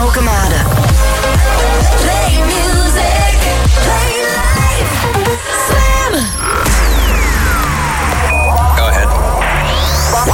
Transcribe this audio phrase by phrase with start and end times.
[0.00, 0.60] Alkemade.
[2.00, 3.36] Play music,
[3.84, 4.92] play life.
[5.66, 6.12] Slam.
[8.76, 9.08] Go ahead.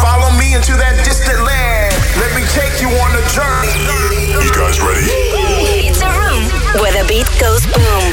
[0.06, 1.92] Follow me into that distant land.
[2.14, 3.74] Let me take you on a journey.
[4.44, 5.10] You guys ready?
[5.90, 6.44] It's a room
[6.80, 8.04] where the beat goes boom.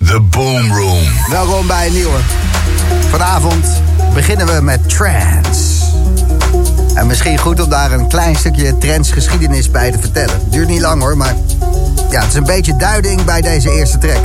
[0.00, 1.04] The Boom Room.
[1.30, 2.45] Welkom bij een nieuwe.
[3.10, 3.66] Vanavond
[4.14, 5.84] beginnen we met trance.
[6.94, 10.40] En misschien goed om daar een klein stukje trance geschiedenis bij te vertellen.
[10.50, 11.34] Duurt niet lang hoor, maar
[12.10, 14.20] ja, het is een beetje duiding bij deze eerste track.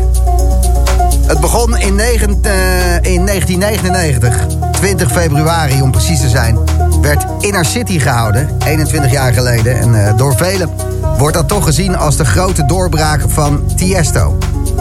[1.28, 6.58] Het begon in, negen, eh, in 1999, 20 februari om precies te zijn,
[7.02, 9.80] werd Inner City gehouden, 21 jaar geleden.
[9.80, 10.70] En eh, door velen
[11.18, 14.38] wordt dat toch gezien als de grote doorbraak van Tiesto.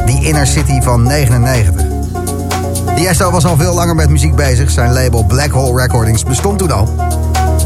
[0.06, 1.90] Die Inner City van 99.
[3.01, 4.71] Tiesto was al veel langer met muziek bezig.
[4.71, 6.95] Zijn label Black Hole Recordings bestond toen al.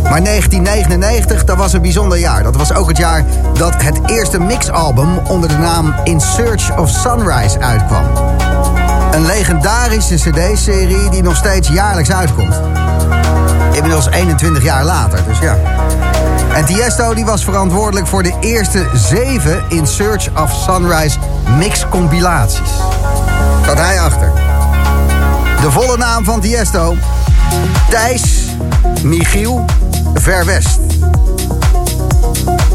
[0.03, 2.43] Maar 1999, dat was een bijzonder jaar.
[2.43, 6.91] Dat was ook het jaar dat het eerste mixalbum onder de naam In Search of
[6.91, 8.05] Sunrise uitkwam.
[9.13, 12.61] Een legendarische cd-serie die nog steeds jaarlijks uitkomt.
[13.73, 15.57] Inmiddels 21 jaar later, dus ja.
[16.55, 21.19] En Tiesto die was verantwoordelijk voor de eerste zeven In Search of Sunrise
[21.59, 22.71] mix-compilaties.
[23.65, 24.44] Zat hij achter.
[25.65, 26.97] De volle naam van Tiesto.
[27.91, 28.23] Thijs
[29.03, 29.65] Michiel
[30.15, 30.79] Verwest.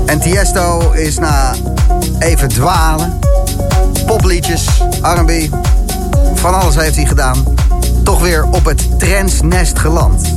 [0.05, 1.53] En Tiesto is na
[2.19, 3.19] even dwalen,
[4.05, 4.67] popliedjes,
[5.01, 5.31] R&B,
[6.33, 7.43] van alles heeft hij gedaan,
[8.03, 10.33] toch weer op het trendsnest geland.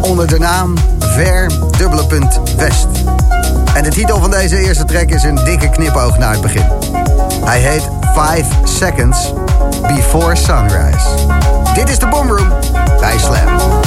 [0.00, 2.86] Onder de naam Ver dubbele punt West.
[3.74, 6.66] En de titel van deze eerste track is een dikke knipoog naar het begin.
[7.44, 9.32] Hij heet 5 Seconds
[9.88, 11.26] Before Sunrise.
[11.74, 12.48] Dit is de Boomroom
[13.00, 13.82] bij Slam.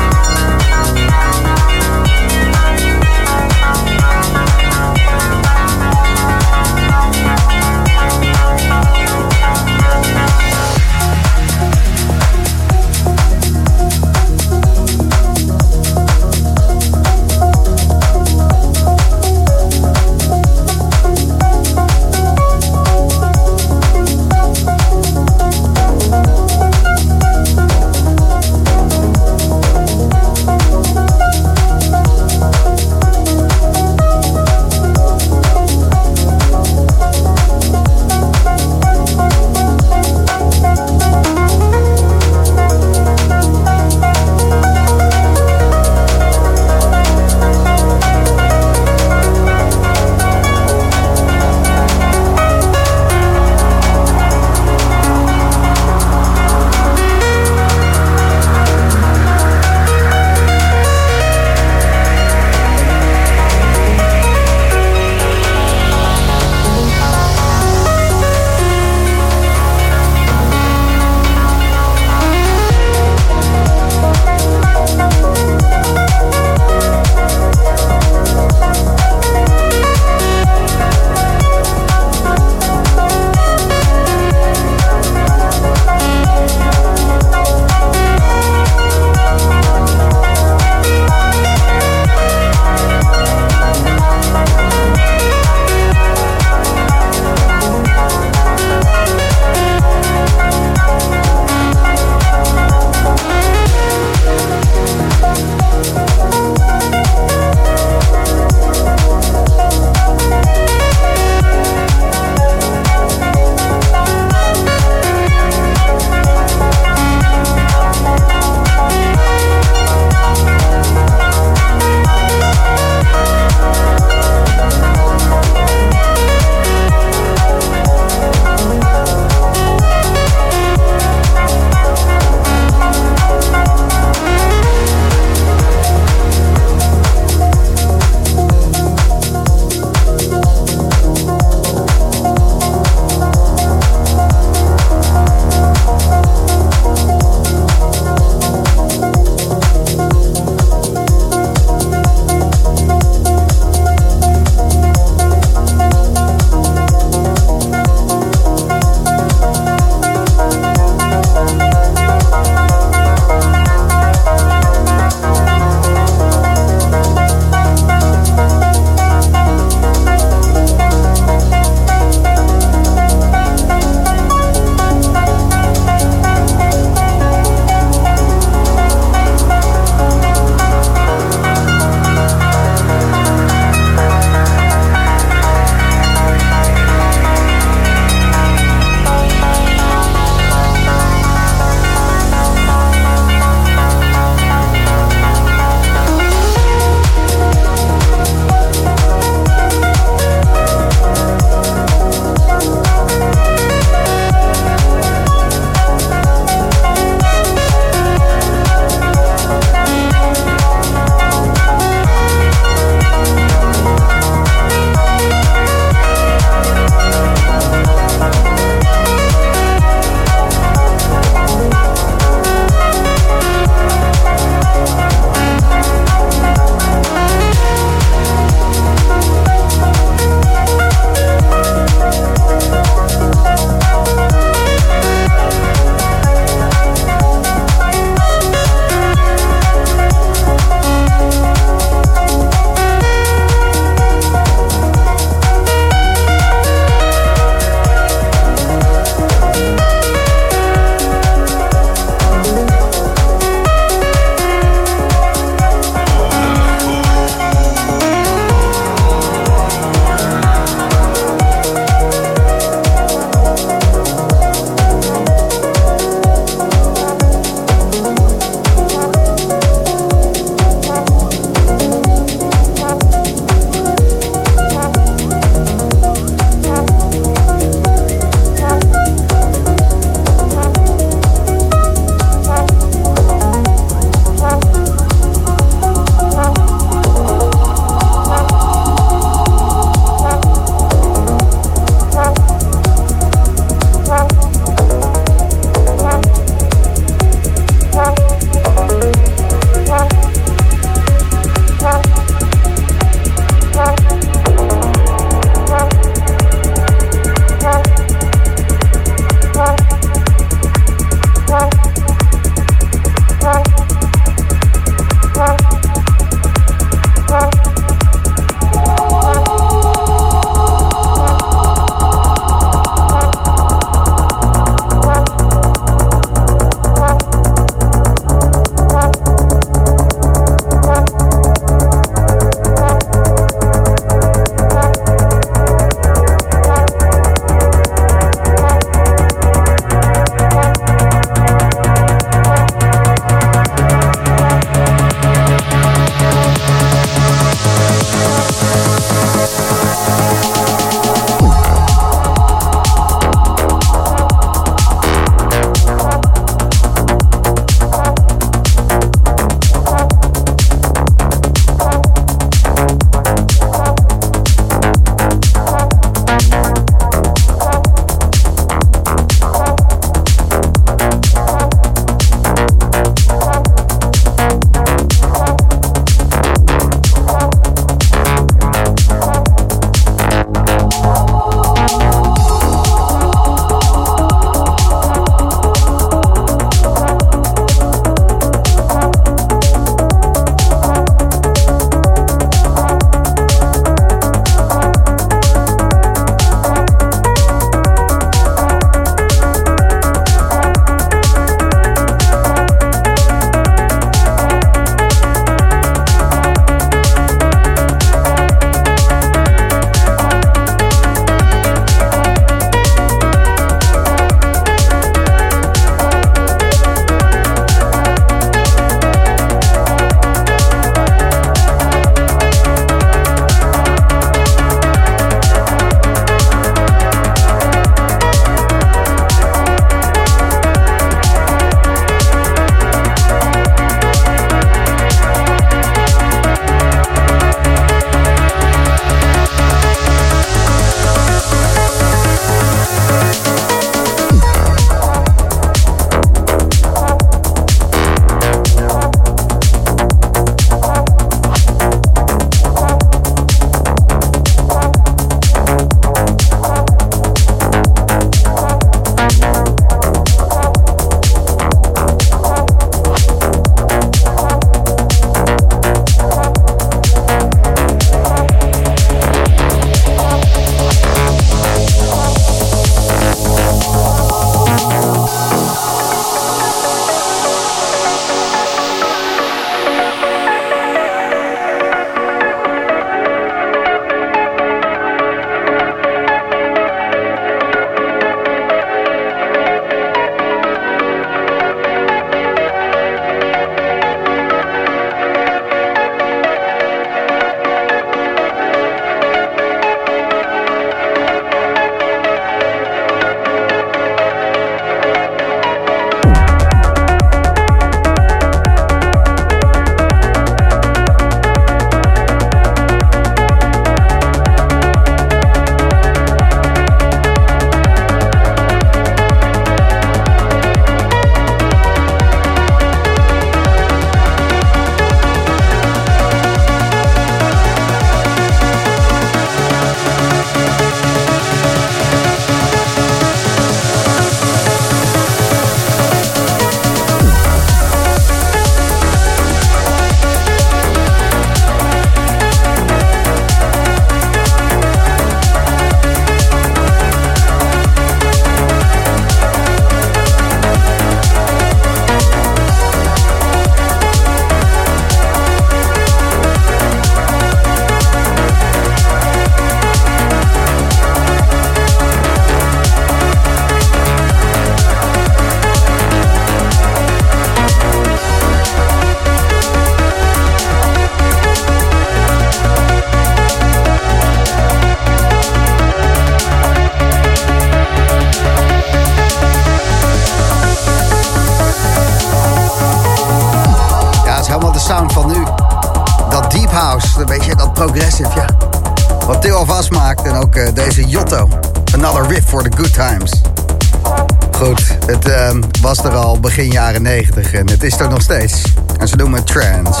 [597.80, 598.62] 90 en het is er nog steeds.
[598.98, 600.00] En ze noemen het trance.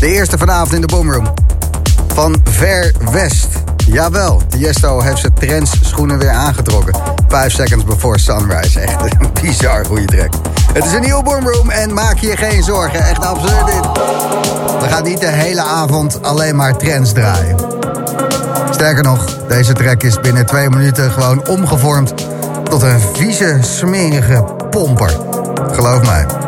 [0.00, 1.34] De eerste vanavond in de boomroom.
[2.14, 3.48] Van ver west.
[3.76, 6.94] Jawel, Tiesto heeft zijn trends schoenen weer aangetrokken.
[7.28, 8.80] 5 seconds before sunrise.
[8.80, 10.32] Echt een bizar goede track.
[10.72, 13.00] Het is een nieuwe boomroom en maak je geen zorgen.
[13.00, 13.92] Echt absurd dit.
[14.80, 17.56] We gaan niet de hele avond alleen maar trends draaien.
[18.70, 22.14] Sterker nog, deze track is binnen twee minuten gewoon omgevormd
[22.64, 25.10] tot een vieze, smerige pomper.
[25.72, 26.43] Geloof mij.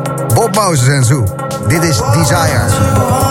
[0.56, 1.24] Moses en Zoo.
[1.68, 3.25] Dit is Desire.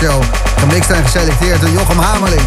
[0.00, 0.22] Show.
[0.56, 2.40] Gemixt en geselecteerd door Jochem Hamerling.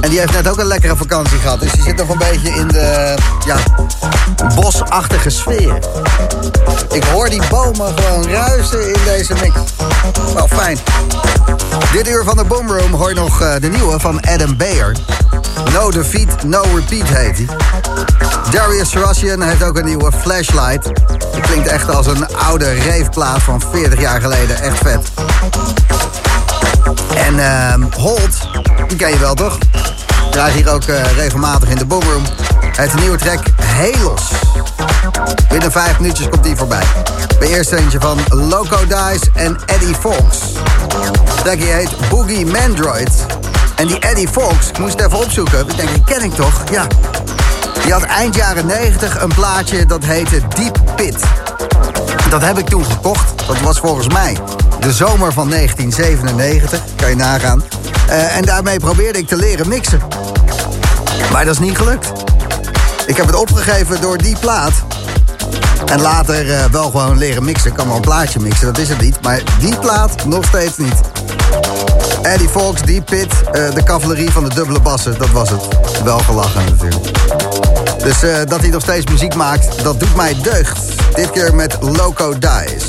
[0.00, 1.60] En die heeft net ook een lekkere vakantie gehad.
[1.60, 3.14] Dus die zit nog een beetje in de
[3.46, 3.56] ja,
[4.54, 5.78] bosachtige sfeer.
[6.92, 9.54] Ik hoor die bomen gewoon ruisen in deze mix.
[10.34, 10.78] Wel fijn.
[11.92, 14.96] Dit uur van de Boomroom hoor je nog uh, de nieuwe van Adam Bayer.
[15.72, 17.46] No Defeat, No Repeat heet hij.
[18.50, 20.84] Darius Sarasian heeft ook een nieuwe Flashlight.
[21.32, 24.60] Die klinkt echt als een oude reefplaat van 40 jaar geleden.
[24.60, 25.10] Echt vet.
[27.14, 28.48] En uh, Holt,
[28.88, 29.58] die ken je wel toch?
[30.30, 32.24] Draait hier ook uh, regelmatig in de Boomroom.
[32.60, 34.30] Hij heeft een nieuwe track, Helos.
[35.48, 36.84] Binnen vijf minuutjes komt die voorbij.
[37.38, 40.38] Bij eerst eentje van Loco Dice en Eddie Fox.
[41.44, 43.35] De heet Boogie Mandroid.
[43.76, 45.68] En die Eddie Fox, ik moest even opzoeken.
[45.68, 46.62] Ik denk, die ken ik toch?
[46.70, 46.86] Ja.
[47.82, 51.24] Die had eind jaren 90 een plaatje dat heette Deep Pit.
[52.30, 53.46] Dat heb ik toen gekocht.
[53.46, 54.36] Dat was volgens mij
[54.80, 56.80] de zomer van 1997.
[56.96, 57.62] Kan je nagaan.
[58.08, 60.00] Uh, en daarmee probeerde ik te leren mixen.
[61.32, 62.12] Maar dat is niet gelukt.
[63.06, 64.72] Ik heb het opgegeven door die plaat.
[65.86, 67.70] En later uh, wel gewoon leren mixen.
[67.70, 69.22] Ik kan wel een plaatje mixen, dat is het niet.
[69.22, 71.15] Maar die plaat nog steeds niet.
[72.26, 75.18] Eddie Fox, Deep Pit, uh, de cavalerie van de dubbele bassen.
[75.18, 75.62] Dat was het.
[76.04, 77.04] Wel gelachen natuurlijk.
[77.98, 80.78] Dus uh, dat hij nog steeds muziek maakt, dat doet mij deugd.
[81.14, 82.86] Dit keer met Loco Dice.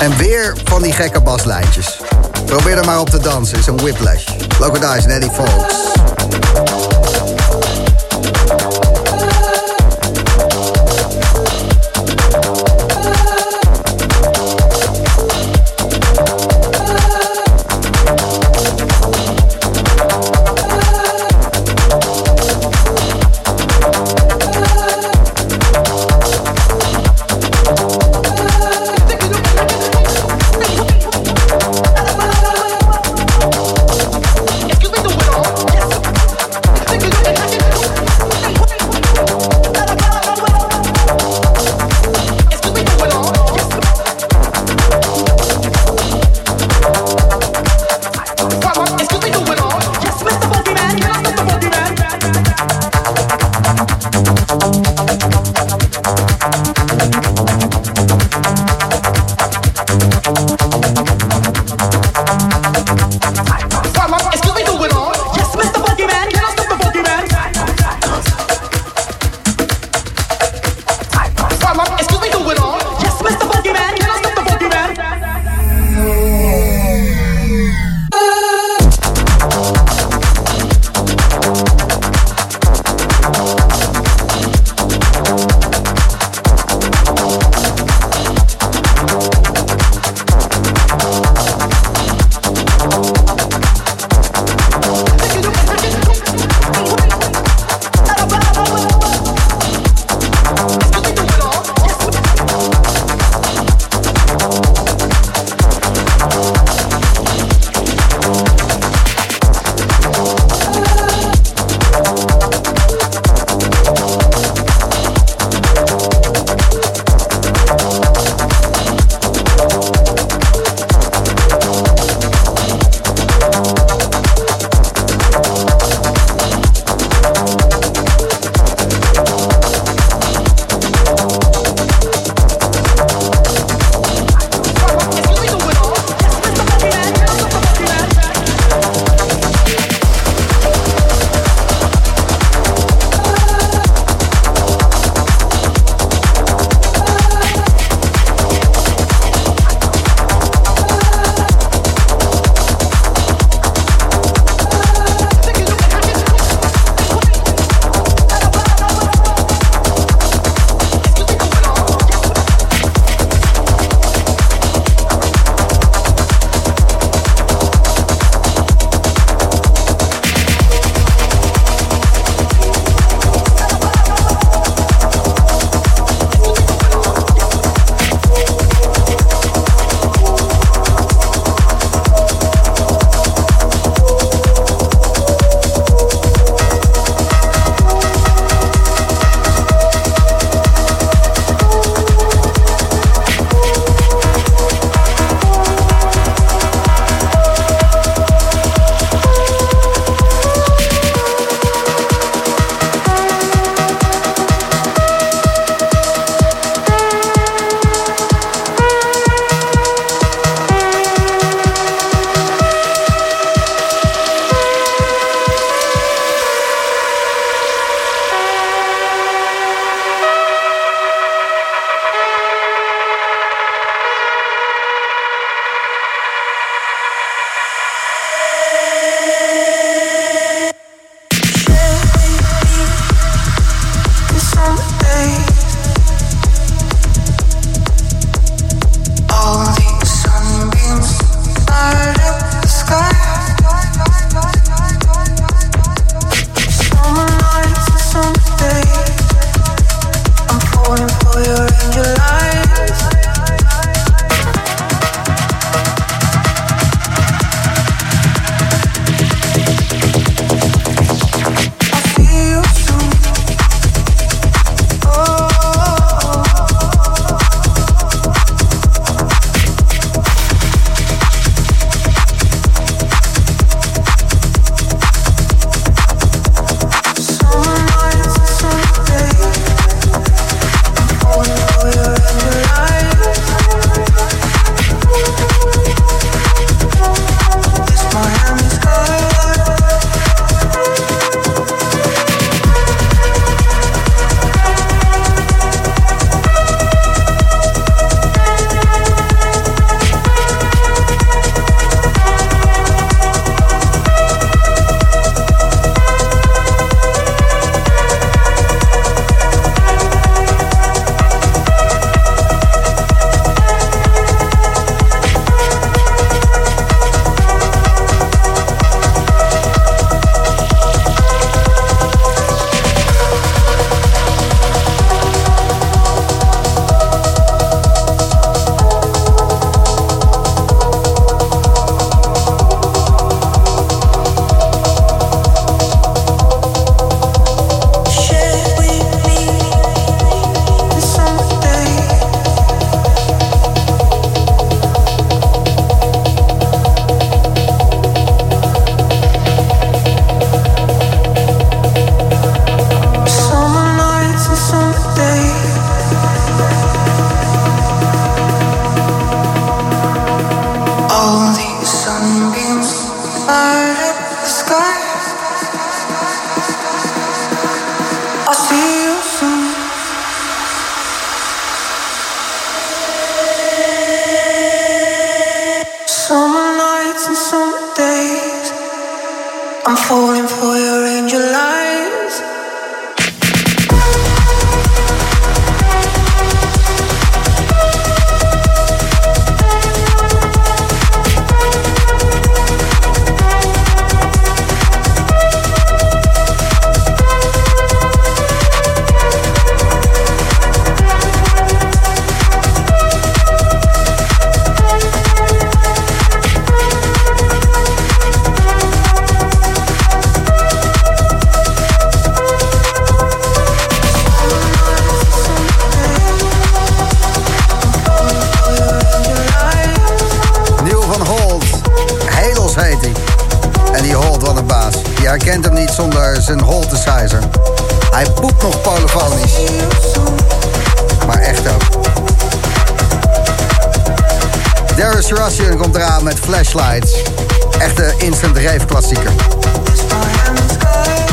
[0.00, 2.00] En weer van die gekke baslijntjes.
[2.44, 4.24] Probeer er maar op te dansen, is een whiplash.
[4.58, 5.99] Loco Dice en Eddie Fox.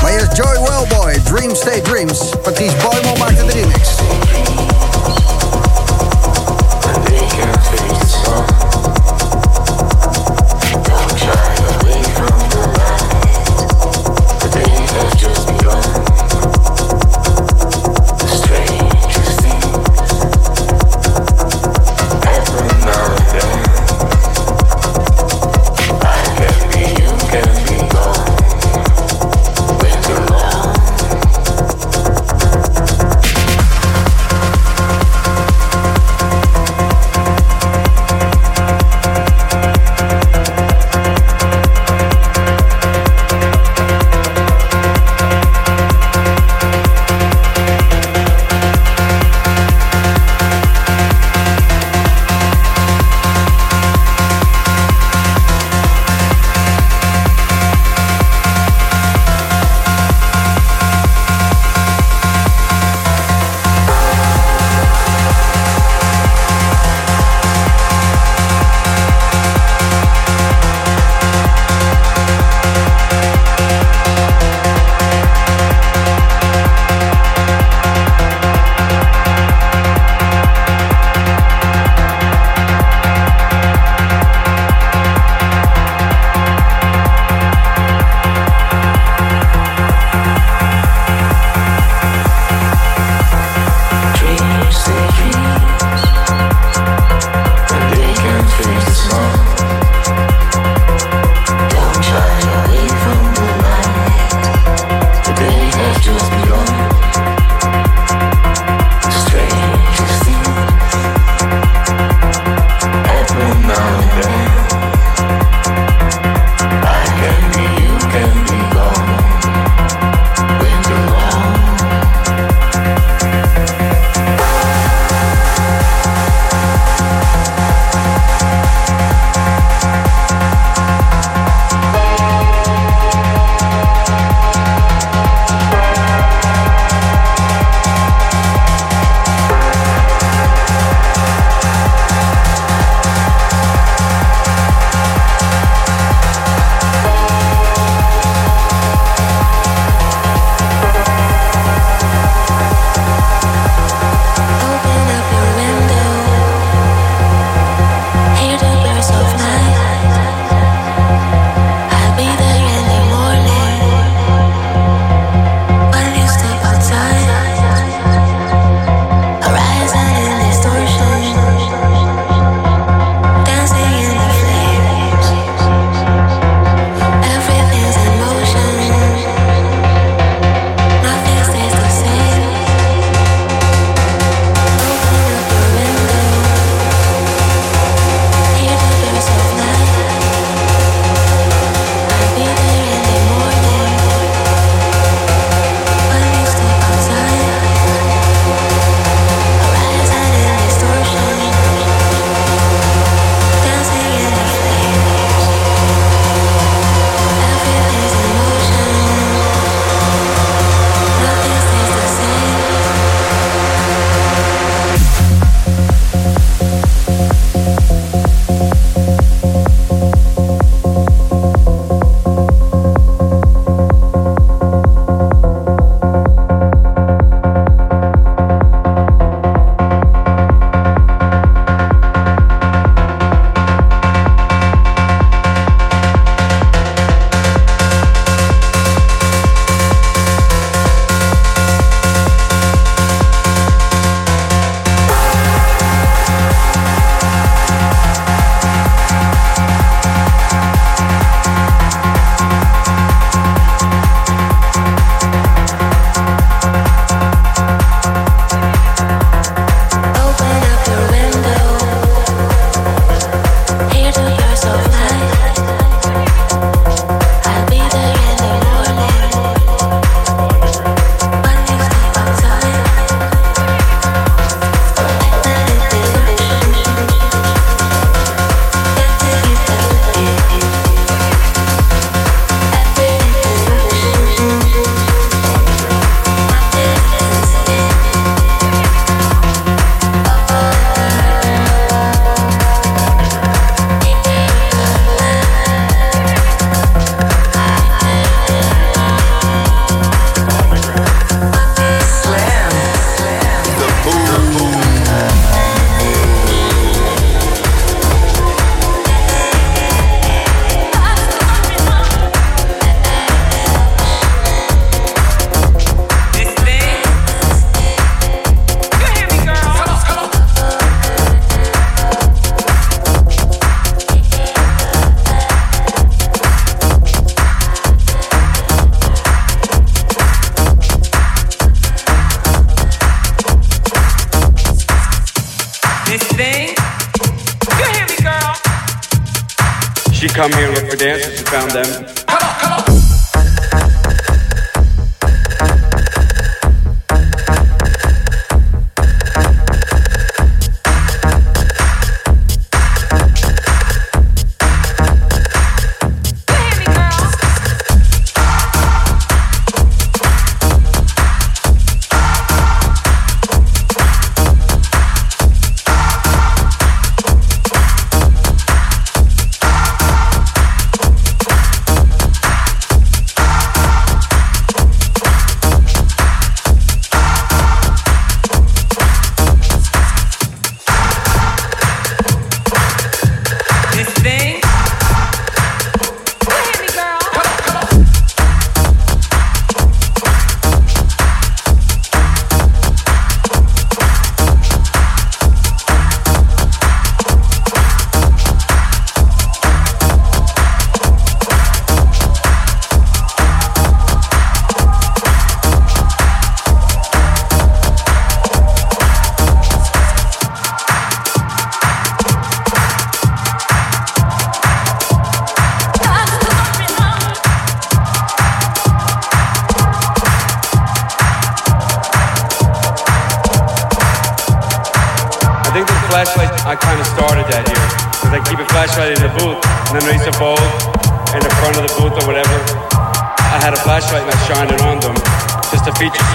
[0.01, 2.29] Maar is Joy Wellboy, Dream State Dreams.
[2.41, 3.89] Patrice Boymel maakte de remix.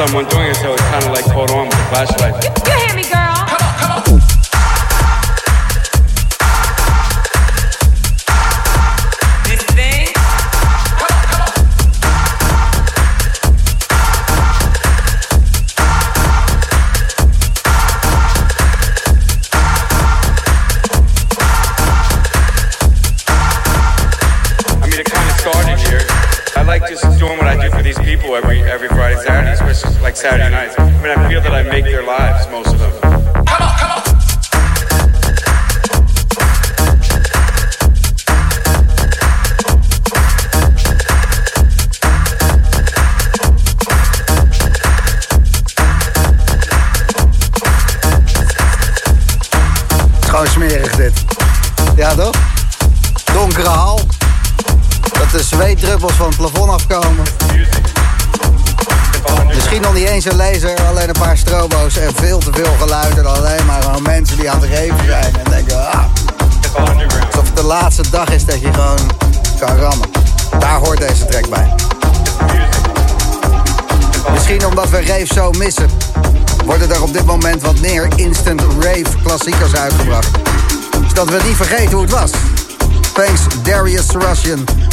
[0.07, 0.27] Someone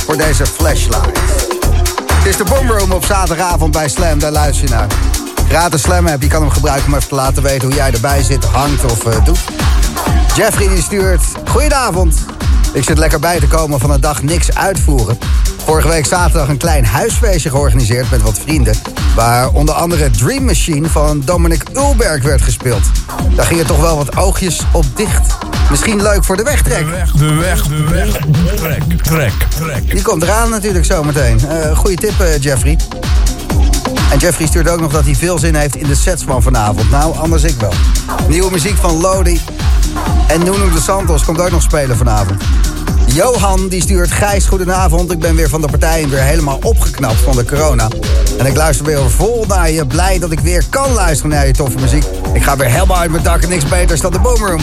[0.05, 1.19] Voor deze flashlight.
[2.13, 4.87] Het is de Boomroom op zaterdagavond bij Slam, daar luister je naar.
[5.47, 8.23] Gratis Slam app, je kan hem gebruiken om even te laten weten hoe jij erbij
[8.23, 9.39] zit, hangt of eh, doet.
[10.35, 12.25] Jeffrey die stuurt, goedenavond.
[12.73, 15.17] Ik zit lekker bij te komen van een dag niks uitvoeren.
[15.65, 18.75] Vorige week zaterdag een klein huisfeestje georganiseerd met wat vrienden.
[19.15, 22.83] Waar onder andere Dream Machine van Dominic Ulberg werd gespeeld.
[23.35, 25.28] Daar gingen toch wel wat oogjes op dicht.
[25.69, 26.85] Misschien leuk voor de wegtrek.
[27.17, 28.17] De weg, de weg,
[28.55, 29.91] trek, trek, trek.
[29.91, 31.39] Die komt eraan natuurlijk zometeen.
[31.47, 32.77] Eh goeie tip, eh, Jeffrey.
[34.11, 36.89] En Jeffrey stuurt ook nog dat hij veel zin heeft in de sets van vanavond.
[36.91, 37.73] Nou, anders ik wel.
[38.27, 39.41] Nieuwe muziek van Lodi.
[40.27, 42.41] En Nuno de Santos komt ook nog spelen vanavond.
[43.05, 45.11] Johan die stuurt Gijs, goedenavond.
[45.11, 47.87] Ik ben weer van de partij en weer helemaal opgeknapt van de corona.
[48.37, 49.85] En ik luister weer vol naar je.
[49.85, 52.03] Blij dat ik weer kan luisteren naar je toffe muziek.
[52.33, 54.61] Ik ga weer helemaal uit mijn dak en niks beters dan de Boomroom.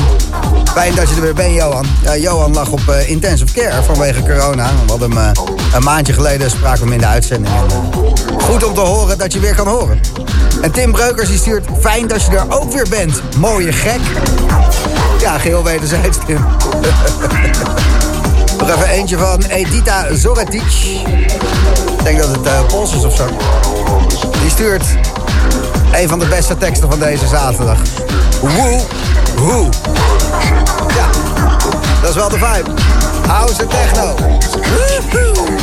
[0.73, 1.87] Fijn dat je er weer bent, Johan.
[2.19, 4.65] Johan lag op eh, intensive care vanwege corona.
[4.85, 5.43] We hadden hem eh,
[5.75, 7.55] een maandje geleden spraken we hem in de uitzending.
[7.55, 10.01] En, eh, goed om te horen dat je weer kan horen.
[10.61, 13.23] En Tim Breukers die stuurt, fijn dat je er ook weer bent.
[13.37, 14.01] Mooie gek.
[15.21, 16.45] Ja, geheel wederzijds, Tim.
[18.59, 20.63] Nog even eentje van Edita Zoratic.
[21.99, 23.27] Ik denk dat het Pools is of zo.
[24.41, 24.85] Die stuurt
[26.01, 27.79] een van de beste teksten van deze zaterdag.
[28.41, 28.81] Woe,
[29.37, 29.69] hoe.
[30.89, 31.07] Ja,
[32.01, 32.71] dat is wel de vibe.
[33.27, 34.15] House en techno.
[34.53, 35.59] Woehoe.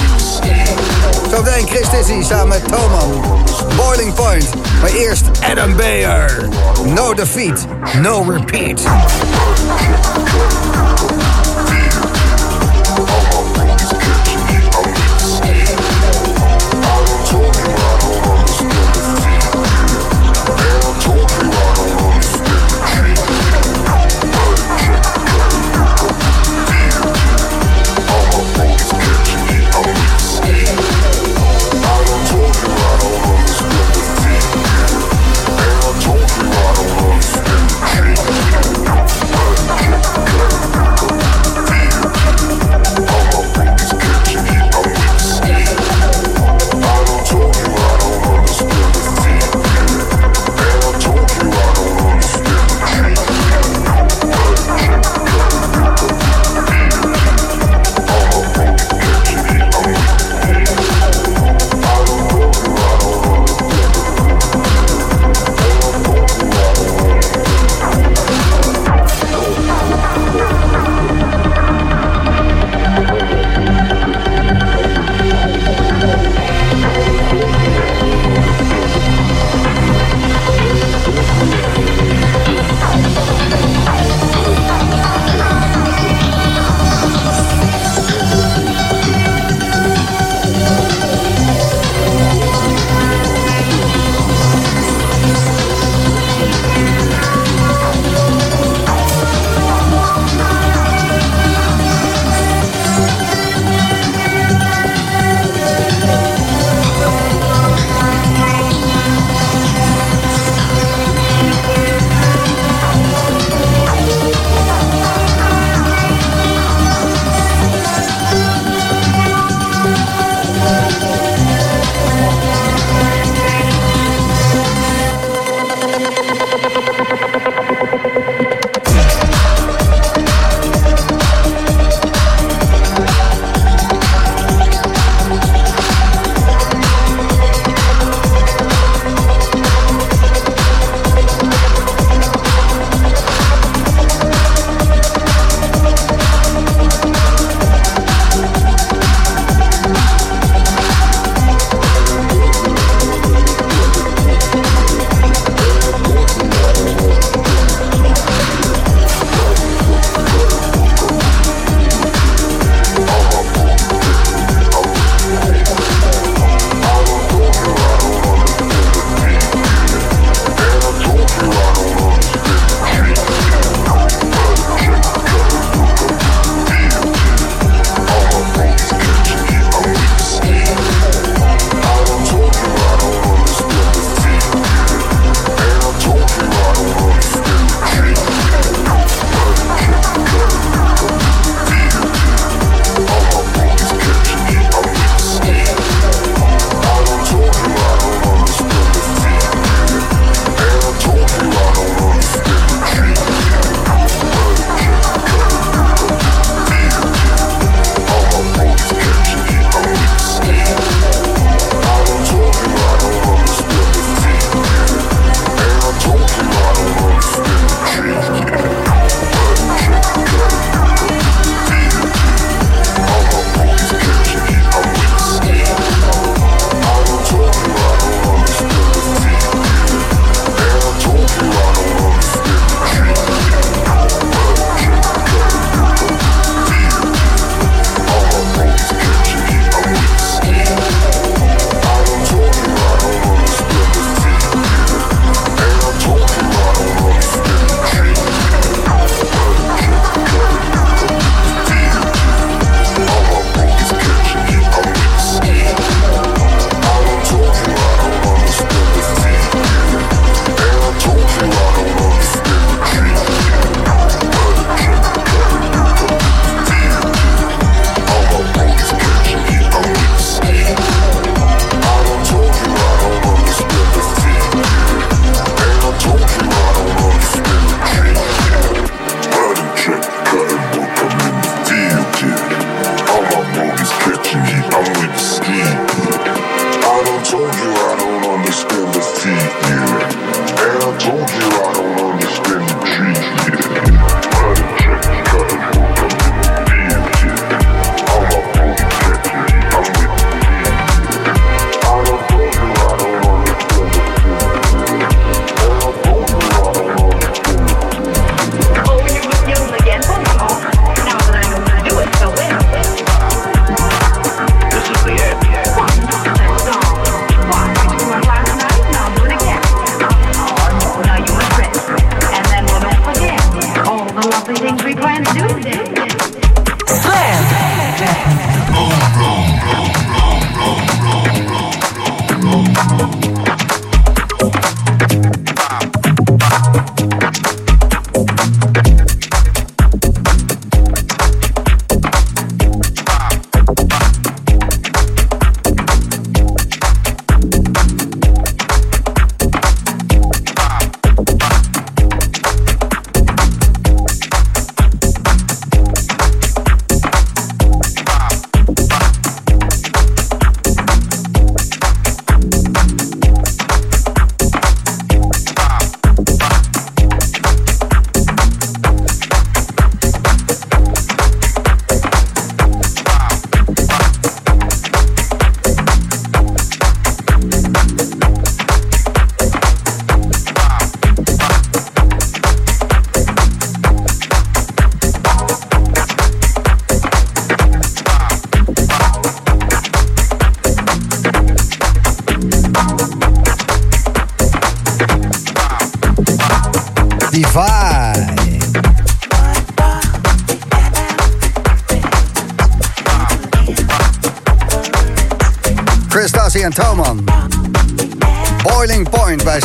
[1.29, 3.23] Zometeen Chris Dizzy samen met Toman.
[3.75, 4.49] Boiling Point.
[4.81, 6.49] Maar eerst Adam Bayer.
[6.86, 7.65] No defeat,
[8.01, 8.81] no repeat.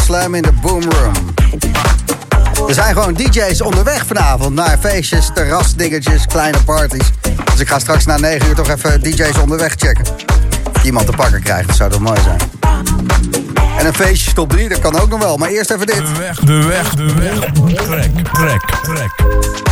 [0.09, 1.13] Slam in the Boom Room.
[2.69, 7.11] Er zijn gewoon DJ's onderweg vanavond naar feestjes, terrasdingetjes, kleine parties.
[7.51, 10.05] Dus ik ga straks na 9 uur toch even DJ's onderweg checken.
[10.75, 12.39] Of iemand te pakken krijg, dat zou toch mooi zijn.
[13.79, 15.37] En een feestje top 3, dat kan ook nog wel.
[15.37, 15.97] Maar eerst even dit.
[15.97, 17.39] De weg, de weg, de weg.
[17.75, 19.11] Trek, trek, trek.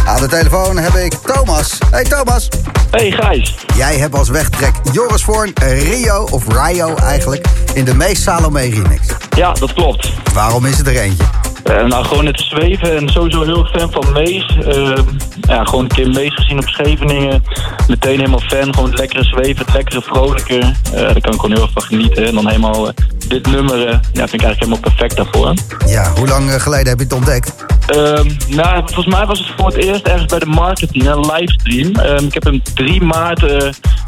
[0.06, 1.78] Aan de telefoon heb ik Thomas.
[1.90, 2.48] Hey Thomas.
[2.90, 3.56] Hey Gijs.
[3.76, 9.06] Jij hebt als wegtrek Joris Voorn, Rio, of Rio eigenlijk, in de meest Salome remix.
[9.36, 10.12] Ja, dat klopt.
[10.34, 11.24] Waarom is het er eentje?
[11.64, 14.58] Eh, nou, gewoon het zweven en sowieso heel fan van Mees.
[14.58, 14.98] Eh,
[15.40, 17.42] ja, gewoon een keer Mees gezien op Scheveningen.
[17.88, 18.74] Meteen helemaal fan.
[18.74, 20.58] Gewoon het lekkere zweven, het lekkere vrolijke.
[20.58, 22.26] Eh, daar kan ik gewoon heel erg van genieten.
[22.26, 22.94] En dan helemaal eh,
[23.28, 25.54] dit nummer, ja, vind ik eigenlijk helemaal perfect daarvoor.
[25.86, 27.54] Ja, hoe lang geleden heb je het ontdekt?
[27.86, 31.94] Ehm, nou, volgens mij was het voor het eerst ergens bij de marketing, een livestream.
[31.94, 33.42] Ehm, ik heb hem 3 maart,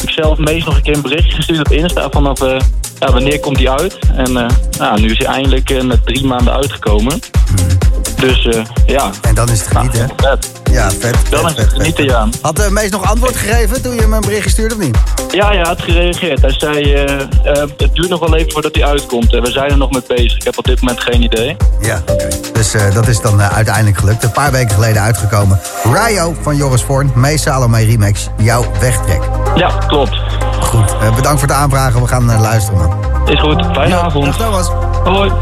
[0.02, 2.40] ik zelf meest nog een keer een berichtje gestuurd op Insta vanaf
[3.00, 3.98] ja, wanneer komt hij uit.
[4.16, 4.46] En eh,
[4.78, 7.20] nou, nu is hij eindelijk eh, met drie maanden uitgekomen.
[8.16, 9.10] Dus eh, ja.
[9.22, 10.06] En dan is het genieten, hè?
[10.16, 10.52] Vet.
[10.70, 11.16] Ja, vet.
[11.30, 12.12] Dan vet, is het genieten, vet.
[12.12, 12.28] ja.
[12.42, 14.96] Had de Mees nog antwoord gegeven toen je hem een berichtje stuurde of niet?
[15.30, 16.40] Ja, ja, hij had gereageerd.
[16.40, 16.92] Hij zei,
[17.76, 19.30] het duurt nog wel even voordat hij uitkomt.
[19.30, 20.36] We zijn er nog mee bezig.
[20.36, 21.56] Ik heb op dit moment geen idee.
[21.80, 22.28] Ja, oké.
[22.52, 24.22] Dus dat is dan uiteindelijk gelukt.
[24.24, 25.60] Een paar weken geleden uitgekomen.
[25.82, 29.20] Rio van Joris Voorn, Mees Salome remix, jouw wegtrek.
[29.54, 30.27] Ja, klopt.
[30.60, 32.00] Goed, eh, bedankt voor het aanvragen.
[32.00, 33.28] We gaan eh, luisteren, man.
[33.28, 33.66] Is goed.
[33.72, 34.24] Fijne avond.
[34.24, 34.68] Dag Thomas.
[35.04, 35.32] Hoi.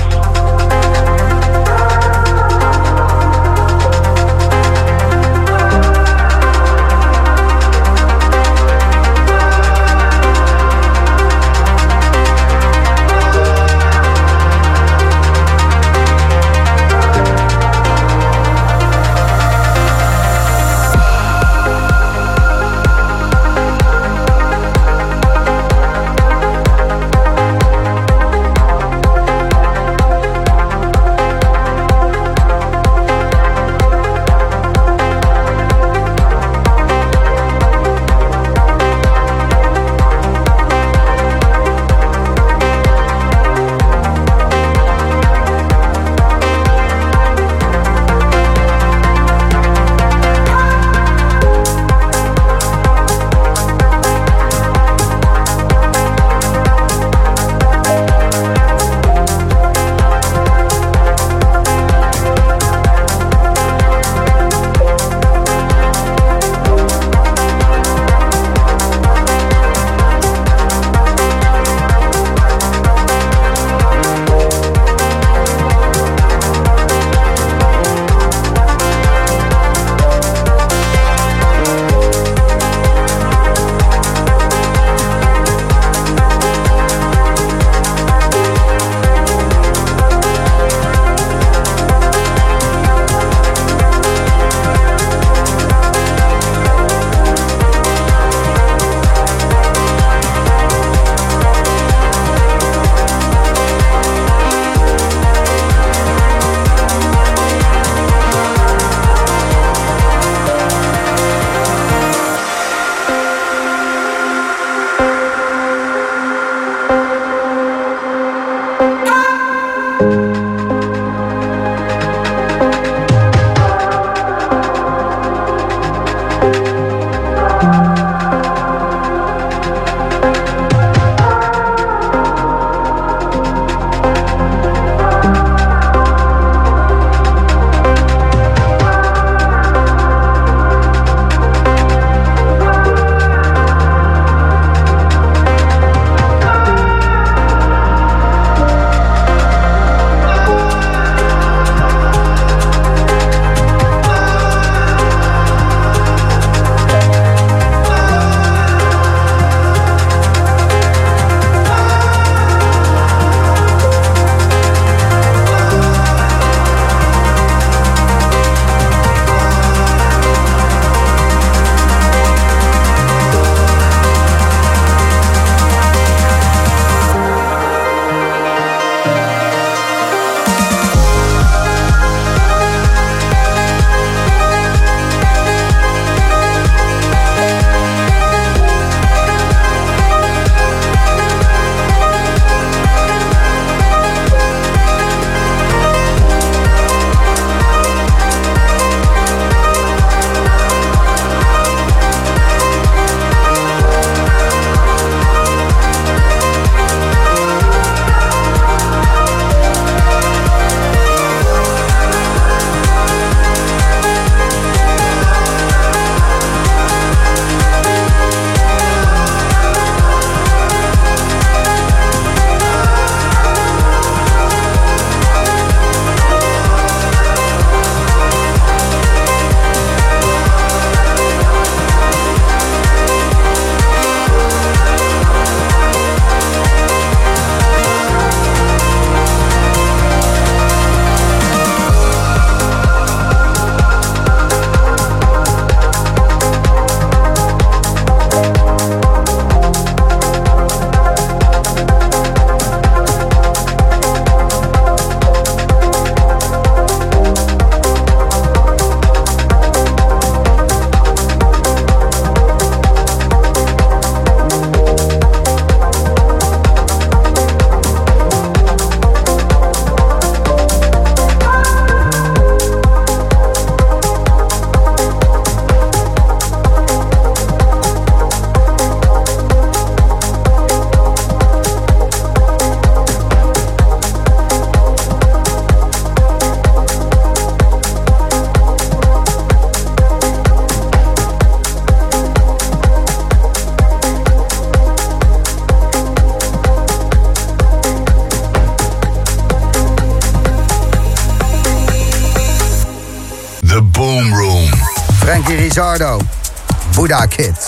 [307.25, 307.67] Kids.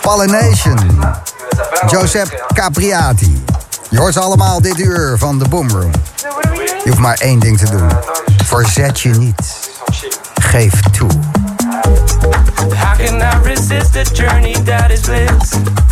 [0.00, 1.00] Pollination.
[1.86, 3.44] Joseph Capriati.
[3.90, 5.90] Je hoort ze allemaal dit uur van de Boomroom.
[6.84, 7.90] Je hoeft maar één ding te doen.
[8.44, 9.70] Verzet je niet.
[10.34, 11.10] Geef toe.
[15.08, 15.83] Is?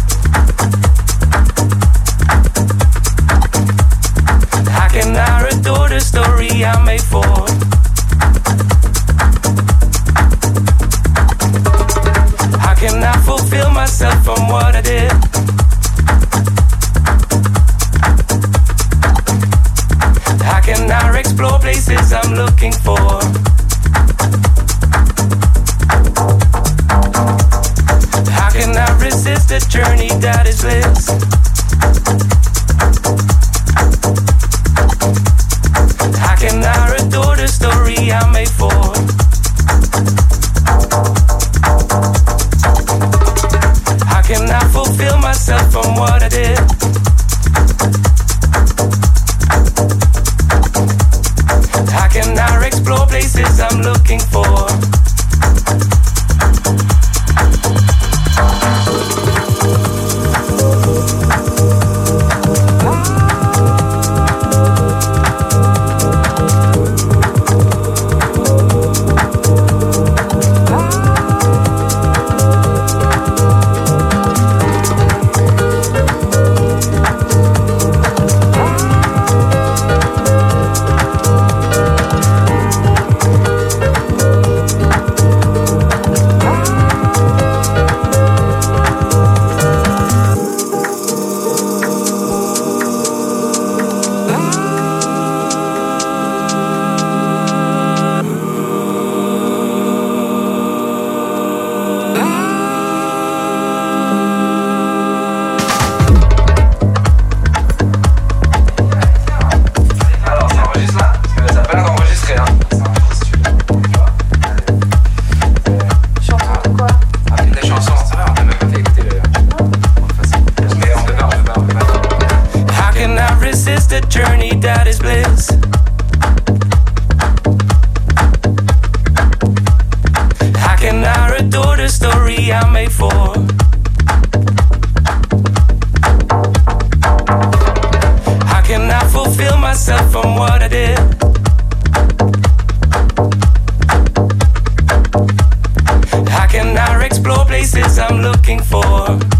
[148.12, 149.31] I'm looking for.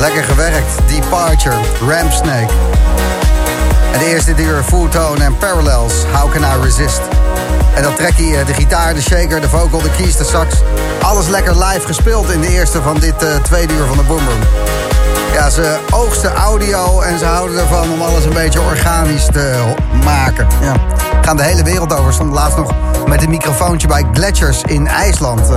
[0.00, 0.78] Lekker gewerkt.
[0.86, 1.56] Departure,
[1.88, 2.52] Ramp Snake.
[3.92, 7.00] En de eerste uur Full Tone en Parallels, How Can I Resist.
[7.74, 10.54] En dan trek je de gitaar, de shaker, de vocal, de keys, de sax.
[11.02, 14.28] Alles lekker live gespeeld in de eerste van dit eh, tweede uur van de Boom
[14.28, 14.40] Room.
[15.32, 19.54] Ja, ze oogsten audio en ze houden ervan om alles een beetje organisch te
[20.04, 20.46] maken.
[20.60, 20.74] Ja.
[21.22, 22.12] Gaan de hele wereld over.
[22.12, 22.72] Stond laatst nog
[23.06, 25.48] met een microfoontje bij Gletsjers in IJsland.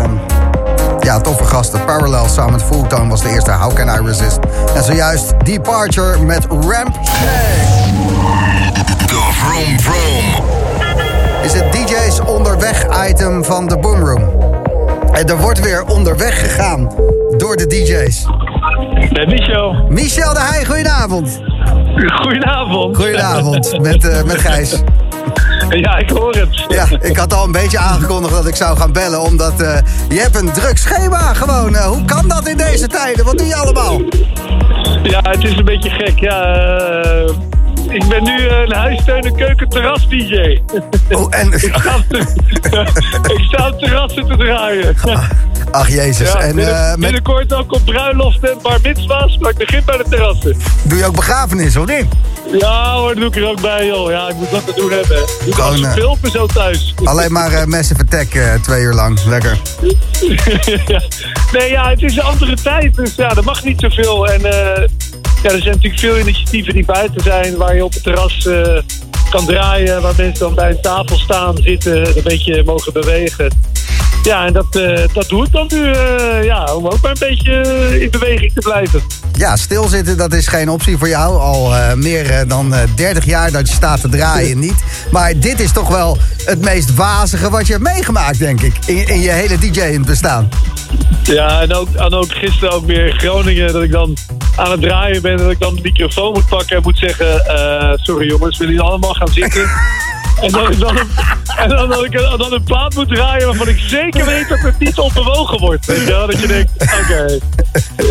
[1.04, 1.86] Ja, toffe gasten.
[1.86, 4.40] Parallel samen met Full Tone was de eerste How Can I Resist.
[4.76, 6.94] En zojuist Departure met Ramp
[9.08, 10.46] De Vroom Vroom.
[11.44, 14.30] is het DJ's onderweg item van de Boom Room.
[15.12, 16.92] En er wordt weer onderweg gegaan
[17.38, 18.26] door de DJ's.
[19.12, 19.86] Met Michel.
[19.90, 21.42] Michel de Heij, goedenavond.
[22.22, 22.98] Goedenavond.
[22.98, 24.84] Goedenavond, met, eh, met Gijs.
[25.86, 26.66] Ja, ik hoor het.
[26.68, 29.78] Ja, ik had al een beetje aangekondigd dat ik zou gaan bellen, omdat eh,
[30.10, 31.76] je hebt een druk schema gewoon.
[31.76, 33.26] Eh, hoe kan dat in deze tijden?
[33.26, 34.02] Wat doe je allemaal?
[35.04, 36.20] Ja, het is een beetje gek.
[36.20, 37.30] Ja, eh,
[37.90, 40.62] ik ben nu een huissteun en keuken terras DJ.
[41.10, 42.18] Oh, en, ik, sta de-
[43.38, 44.96] ik sta op terrassen te draaien.
[45.72, 49.58] ach jezus, Ja, en binnen- met, Binnenkort ook op bruiloften en bar mitzwa's, maar ik
[49.58, 50.58] begin bij de terrassen.
[50.84, 52.06] doe je ook begrafenis of niet?
[52.52, 54.12] Ja hoor, doe ik er ook bij joh.
[54.12, 55.18] Ja, ik moet wat te doen hebben.
[55.18, 56.94] Doe ik Gewoon, als eh, filmen zo thuis.
[57.04, 59.58] Alleen maar uh, Massive Attack twee uur lang, lekker.
[61.54, 64.28] Nee, ja, het is een andere tijd, dus ja, er mag niet zoveel.
[64.28, 64.88] En eh,
[65.44, 68.80] ja, er zijn natuurlijk veel initiatieven die buiten zijn, waar je op het terras eh,
[69.30, 73.73] kan draaien, waar mensen dan bij een tafel staan, zitten, een beetje mogen bewegen.
[74.24, 77.18] Ja, en dat, eh, dat doe ik dan nu, eh, ja, om ook maar een
[77.20, 79.02] beetje eh, in beweging te blijven.
[79.34, 81.40] Ja, stilzitten, dat is geen optie voor jou.
[81.40, 84.84] Al meer dan eh, 30 jaar dat je staat te draaien, niet.
[85.12, 88.74] Maar dit is toch wel het meest wazige wat je hebt meegemaakt, denk ik.
[88.86, 90.50] In, in je hele DJ-bestaan.
[91.24, 94.18] Ja, en ook, en ook gisteren ook weer in Groningen, dat ik dan
[94.56, 97.42] aan het draaien ben, dat ik dan de microfoon moet pakken en moet zeggen,
[97.96, 99.70] sorry jongens, willen jullie allemaal gaan zitten?
[100.42, 100.98] En dan, dan,
[101.58, 104.98] en dan, een- dan een plaat moet draaien waarvan ik zeker weet dat het niet
[105.00, 105.86] onbewogen wordt.
[105.86, 106.08] Weet?
[106.08, 107.40] Dat je denkt, oké,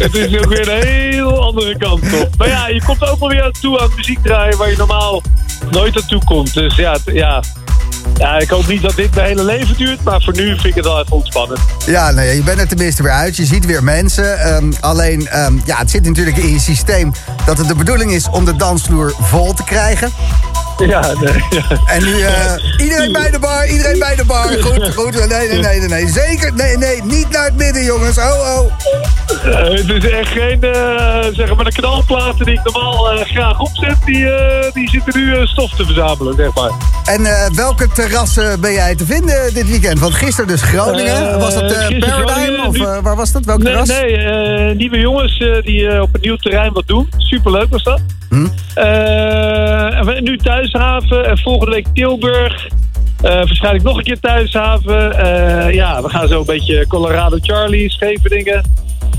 [0.03, 2.29] het is ook weer een heel andere kant op.
[2.37, 5.23] Maar ja, je komt ook wel weer aan toe aan muziek draaien waar je normaal
[5.71, 6.55] nooit aan toe komt.
[6.55, 7.43] Dus ja, ja,
[8.17, 10.75] ja, ik hoop niet dat dit mijn hele leven duurt, maar voor nu vind ik
[10.75, 11.61] het wel even ontspannend.
[11.87, 13.37] Ja, nou ja, je bent er tenminste weer uit.
[13.37, 14.39] Je ziet weer mensen.
[14.39, 17.13] Ehm, alleen, ehm, ja, het zit natuurlijk in je systeem
[17.47, 20.11] dat het de bedoeling is om de dansvloer vol te krijgen.
[20.87, 21.63] Ja, nee, ja.
[21.87, 24.47] En nu, eh, iedereen bij de bar, iedereen bij de bar.
[24.67, 25.29] Goed, goed.
[25.29, 26.09] Nee, nee, nee, nee.
[26.09, 28.19] Zeker, nee, nee, niet naar het midden, jongens.
[28.19, 28.73] Oh, oh.
[29.43, 33.97] Het is echt geen, eh, zeg maar, de knalplaten die ik normaal eh, graag opzet,
[34.05, 36.71] die, eh, die zitten nu eh, stof te verzamelen, zeg maar.
[37.05, 39.99] En eh, welke terrassen ben jij te vinden dit weekend?
[39.99, 41.39] Want gisteren dus Groningen.
[41.39, 43.45] Was dat eh, Paradigm Groningen, of waar was dat?
[43.45, 43.89] Welk Nee, terras?
[43.89, 47.09] nee eh, nieuwe jongens eh, die op een nieuw terrein wat doen.
[47.17, 48.01] Superleuk was dat.
[48.29, 48.47] Hm?
[48.75, 50.37] Eh, en we- nu
[50.73, 52.67] Thuishaven en volgende week Tilburg.
[53.23, 55.19] Eh, waarschijnlijk nog een keer Thuishaven.
[55.19, 58.65] Eh, ja, we gaan zo een beetje Colorado Charlie, Scheveningen.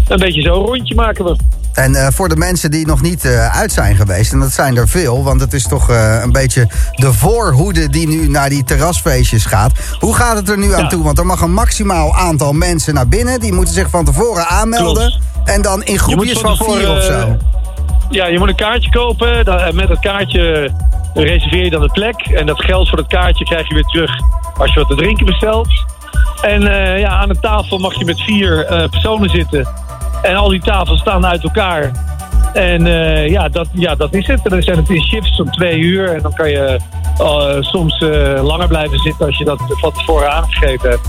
[0.07, 1.35] Een beetje zo een rondje maken we.
[1.73, 4.87] En eh, voor de mensen die nog niet uit zijn geweest, en dat zijn er
[4.87, 5.87] veel, want het is toch
[6.23, 9.71] een beetje de voorhoede die nu naar die terrasfeestjes gaat.
[9.99, 11.03] Hoe gaat het er nu aan toe?
[11.03, 13.39] Want er mag een maximaal aantal mensen naar binnen.
[13.39, 15.09] Die moeten zich van tevoren aanmelden.
[15.09, 15.19] Klopt.
[15.43, 17.37] En dan in Je groepjes van van vier of zo.
[18.09, 19.45] Ja, je moet een kaartje kopen.
[19.45, 20.71] Dan, en met dat kaartje
[21.13, 22.15] reserveer je dan de plek.
[22.15, 24.11] En dat geld voor dat kaartje krijg je weer terug
[24.57, 25.69] als je wat te drinken bestelt.
[26.41, 29.67] En eh, ja, aan de tafel mag je met vier eh, personen zitten.
[30.21, 31.91] En al die tafels staan uit elkaar.
[32.53, 34.39] En eh, ja, dat, ja, dat is het.
[34.43, 36.13] En dan zijn het in shifts om twee uur.
[36.13, 36.79] En dan kan je
[37.59, 37.99] soms
[38.41, 41.07] langer blijven zitten als je dat van tevoren aangegeven hebt.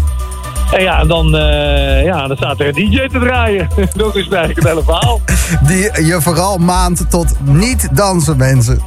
[0.72, 3.68] En ja, dan, eh, ja, dan staat er een DJ te draaien.
[3.96, 5.20] dat is eigenlijk het hele verhaal.
[5.66, 8.82] Die je vooral maand tot niet dansen, mensen.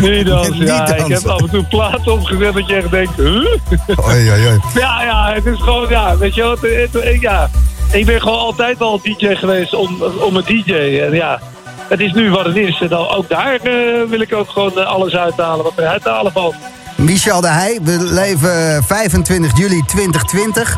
[0.00, 1.12] Nee, dan, Niet ja, ik dansen.
[1.14, 3.16] heb af en toe platen opgezet dat je echt denkt...
[3.16, 4.06] Huh?
[4.08, 4.60] Oei, oei, oei.
[4.74, 7.50] Ja, ja, het is gewoon, ja, weet je wel, het, ja.
[7.92, 10.72] Ik ben gewoon altijd al DJ geweest om, om een DJ.
[10.72, 11.40] En ja,
[11.88, 12.80] het is nu wat het is.
[12.80, 16.02] En dan, ook daar eh, wil ik ook gewoon eh, alles uithalen wat er uit
[16.02, 16.54] te halen valt.
[16.96, 20.76] Michel de Heij, we leven 25 juli 2020.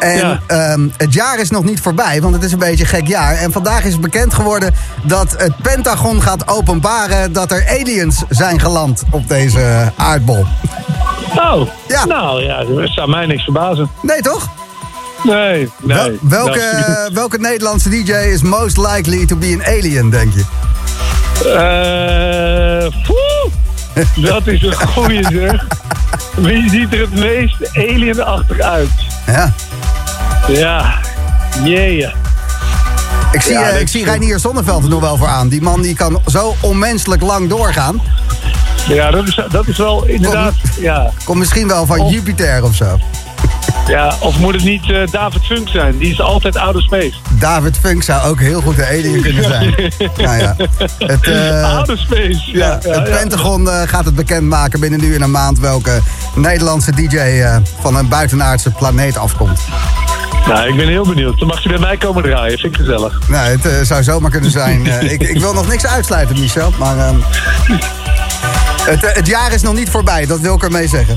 [0.00, 0.40] En Ja.
[0.46, 3.34] ehm, het jaar is nog niet voorbij, want het is een beetje een gek jaar.
[3.34, 9.02] En vandaag is bekend geworden dat het Pentagon gaat openbaren dat er aliens zijn geland
[9.10, 10.44] op deze aardbol.
[11.36, 12.04] Oh, Ja.
[12.04, 13.90] nou ja, dat zou mij niks verbazen.
[14.02, 14.48] Nee, toch?
[15.22, 15.96] Nee, nee.
[15.96, 20.44] Wel- welke, Nou, welke Nederlandse DJ is most likely to be an alien, denk je?
[21.44, 23.23] Eh, poeh,
[24.30, 25.66] dat is een goeie zeg.
[26.36, 28.88] Wie ziet er het meest alienachtig uit?
[29.26, 29.52] Ja.
[30.48, 30.94] Ja,
[31.64, 32.08] jee.
[33.32, 35.48] Ik zie, Ja, eh, ik zie Reinier Zonneveld er nog wel voor aan.
[35.48, 38.02] Die man die kan zo onmenselijk lang doorgaan.
[38.88, 40.54] Ja, dat is, dat is wel inderdaad...
[40.80, 42.98] Ja, Komt misschien wel van Of- Jupiter of zo.
[43.86, 45.98] Ja, of moet het niet eh, David Funk zijn?
[45.98, 47.12] Die is altijd outer space.
[47.38, 49.74] David Funk zou ook heel goed een alien kunnen zijn.
[50.16, 50.56] nou ja.
[50.98, 52.58] Het, eh, space, ja.
[52.58, 53.16] ja, ja, het ja.
[53.16, 55.58] Pentagon eh, gaat het bekendmaken binnen nu en een maand...
[55.58, 56.00] welke
[56.34, 57.44] Nederlandse DJ
[57.80, 59.60] van een buitenaardse planeet afkomt.
[60.46, 61.38] Nou, ik ben heel benieuwd.
[61.38, 62.58] Dan mag je bij mij komen draaien.
[62.58, 63.20] Vind ik gezellig.
[63.28, 64.86] Nou, het zou zomaar kunnen zijn.
[65.14, 66.72] Ik, ik wil nog niks uitsluiten, Michel.
[66.78, 67.16] Maar ehm,
[68.84, 71.16] het, het jaar is nog niet voorbij, dat wil ik ermee zeggen.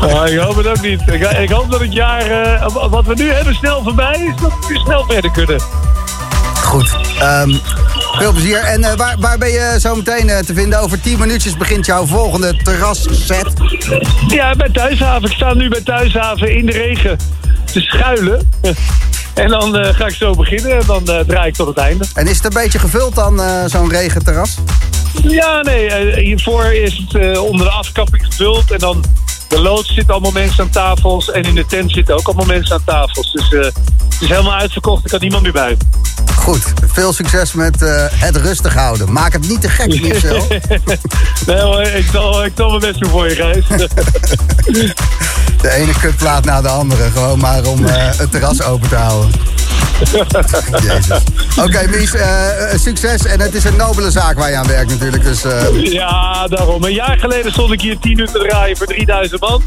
[0.00, 1.00] Ah, ik hoop het ook niet.
[1.06, 4.40] Ik, ik hoop dat het jaar, eh, wat we nu hebben, snel voorbij is.
[4.40, 5.60] Dat we snel verder kunnen.
[6.62, 6.96] Goed.
[7.18, 7.54] ehm,
[8.18, 8.58] veel plezier.
[8.58, 10.80] En eh, waar, waar ben je zo meteen eh, te vinden?
[10.80, 13.52] Over 10 minuutjes begint jouw volgende terrasset.
[14.28, 15.28] Ja, bij Thuishaven.
[15.28, 17.18] Ik sta nu bij Thuishaven in de regen
[17.72, 18.50] te schuilen.
[19.34, 22.04] En dan ga ik zo beginnen en dan draai ik tot het einde.
[22.14, 24.58] En is het een beetje gevuld dan, zo'n regenterras?
[25.22, 28.70] Ja, nee, hiervoor is het onder de afkapping gevuld.
[28.70, 29.04] En dan
[29.48, 31.30] de loods zitten allemaal mensen aan tafels.
[31.30, 33.32] En in de tent zitten ook allemaal mensen aan tafels.
[33.32, 35.76] Dus eh, het is helemaal uitverkocht, er kan niemand meer bij.
[36.36, 39.12] Goed, veel succes met eh, het rustig houden.
[39.12, 40.46] Maak het niet te gek, Michel.
[41.46, 43.66] nee hoor, ik zal, ik zal mijn best doen voor je, Gijs.
[45.60, 47.10] De ene kutplaat na de andere.
[47.10, 49.30] Gewoon maar om eh, het terras open te houden.
[50.86, 51.18] Jezus.
[51.56, 52.14] Oké, Mies,
[52.82, 53.24] succes.
[53.24, 55.22] En het is een nobele zaak waar je aan werkt natuurlijk.
[55.22, 55.42] Dus
[55.74, 56.84] ja, daarom.
[56.84, 59.62] Een jaar geleden stond ik hier 10 uur te draaien voor 3000 man.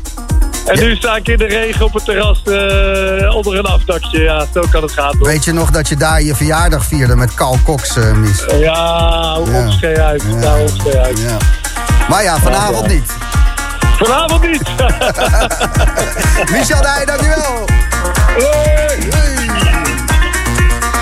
[0.65, 4.19] En nu sta ik in de regen op het terras eh, onder een afdakje.
[4.19, 5.11] Ja, zo kan het gaan.
[5.11, 5.27] toch?
[5.27, 8.43] weet je nog dat je daar je verjaardag vierde met Carl Cox, eh, Mies?
[8.59, 9.65] Ja, hoe Ja.
[9.65, 10.23] opschee uit.
[10.27, 10.35] Ja.
[10.35, 11.19] Nou, opschee uit.
[11.19, 11.37] Ja.
[12.09, 12.91] Maar ja, vanavond ja.
[12.93, 13.11] niet.
[13.97, 14.61] Vanavond niet.
[16.51, 17.65] Michel Dij, dankjewel.
[18.37, 18.97] Hey.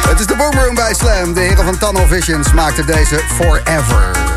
[0.07, 1.33] Het is de Boomroom bij Slam.
[1.33, 3.19] De heren van Tunnel Visions maakten deze.
[3.39, 4.34] Forever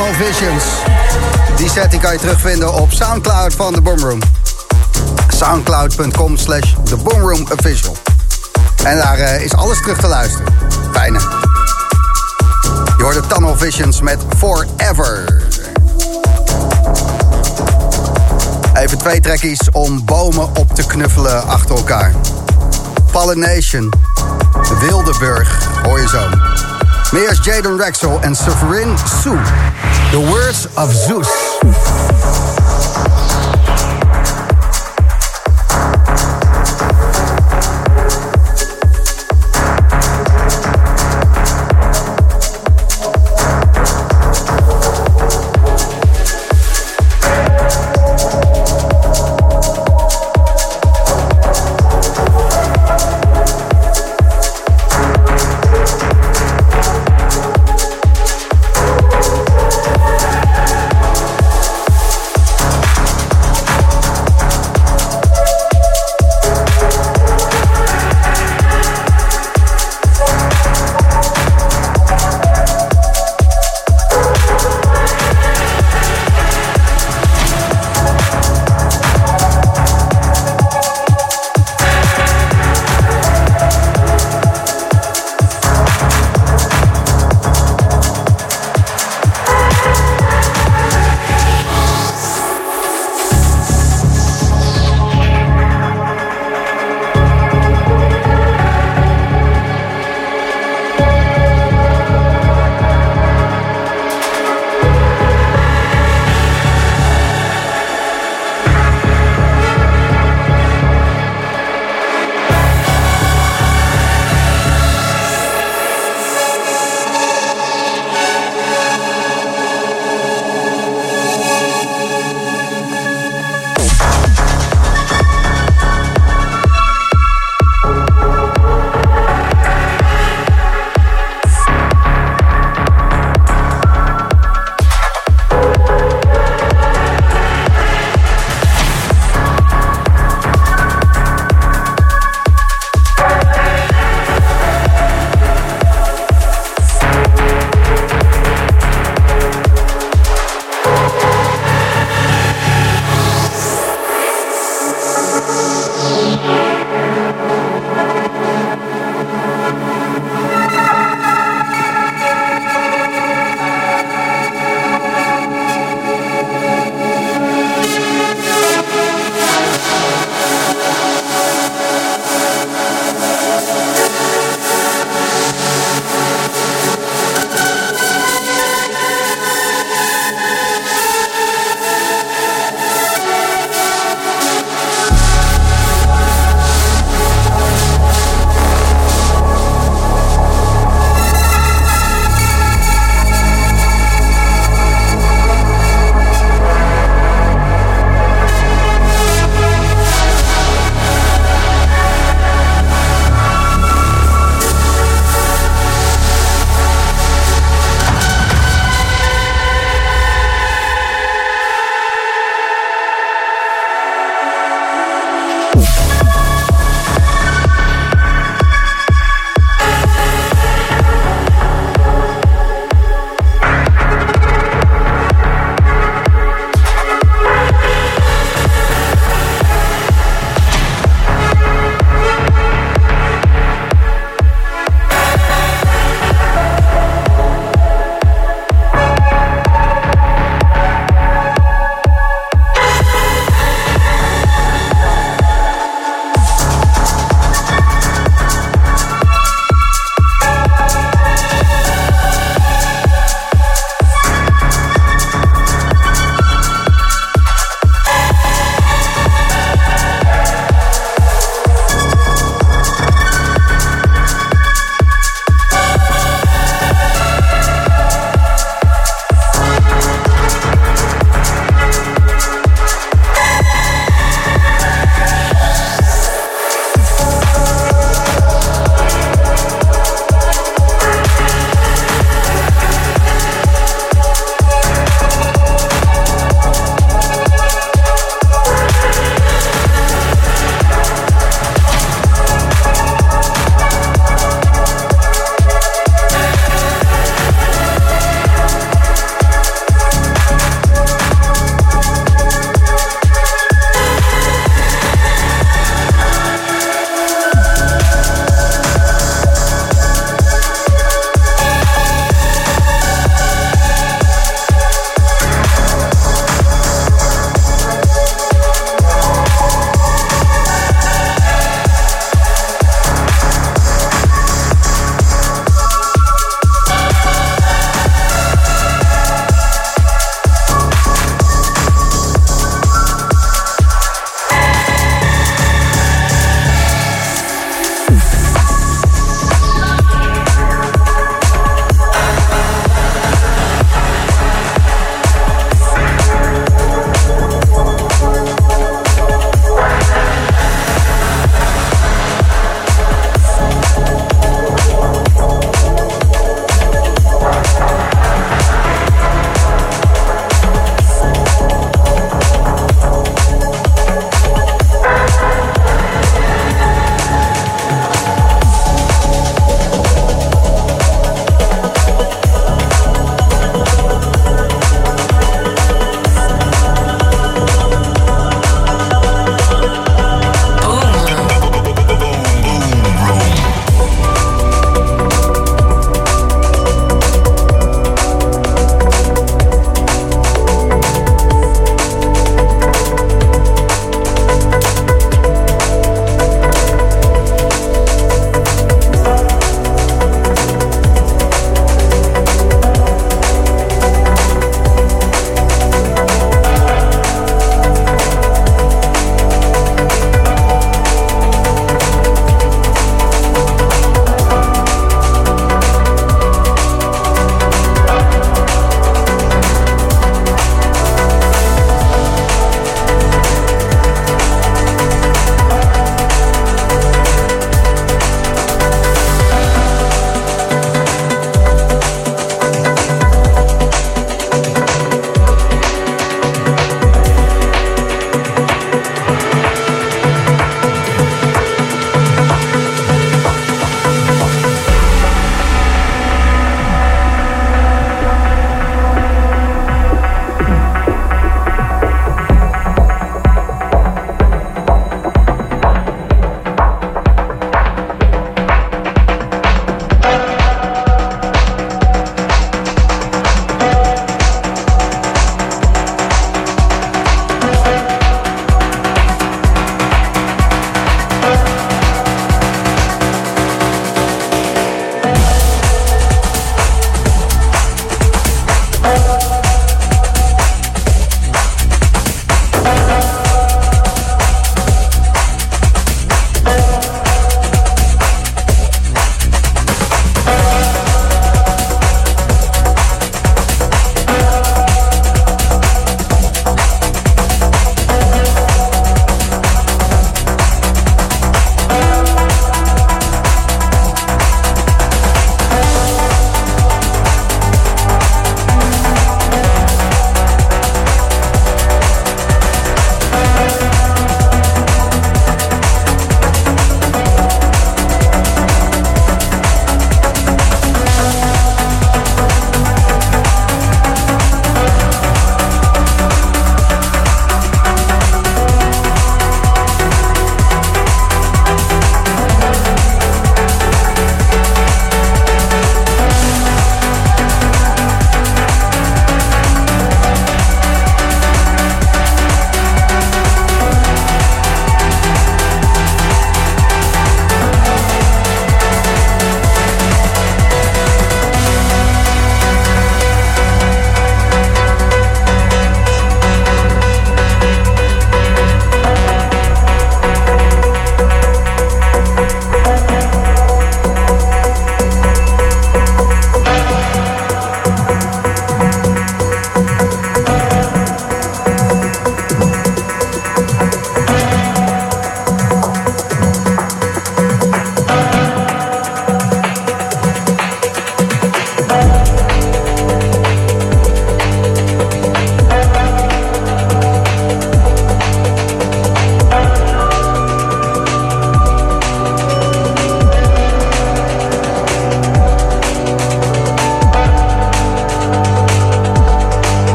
[0.00, 0.64] Tunnel Visions.
[1.56, 4.20] Die set die kan je terugvinden op Soundcloud van de Boomroom.
[5.28, 7.96] Soundcloud.com slash The Boomroom Official.
[8.84, 10.52] En daar eh, is alles terug te luisteren.
[10.92, 11.18] Fijne.
[12.96, 15.42] Je hoort de Tunnel Visions met Forever.
[18.74, 22.12] Even twee trekkies om bomen op te knuffelen achter elkaar.
[23.10, 23.92] Pollination,
[24.80, 26.28] Wildeburg, hoor je zo.
[27.12, 29.38] Meer is Jaden Rexel en Severin Sue.
[30.10, 32.09] The Words of Zeus.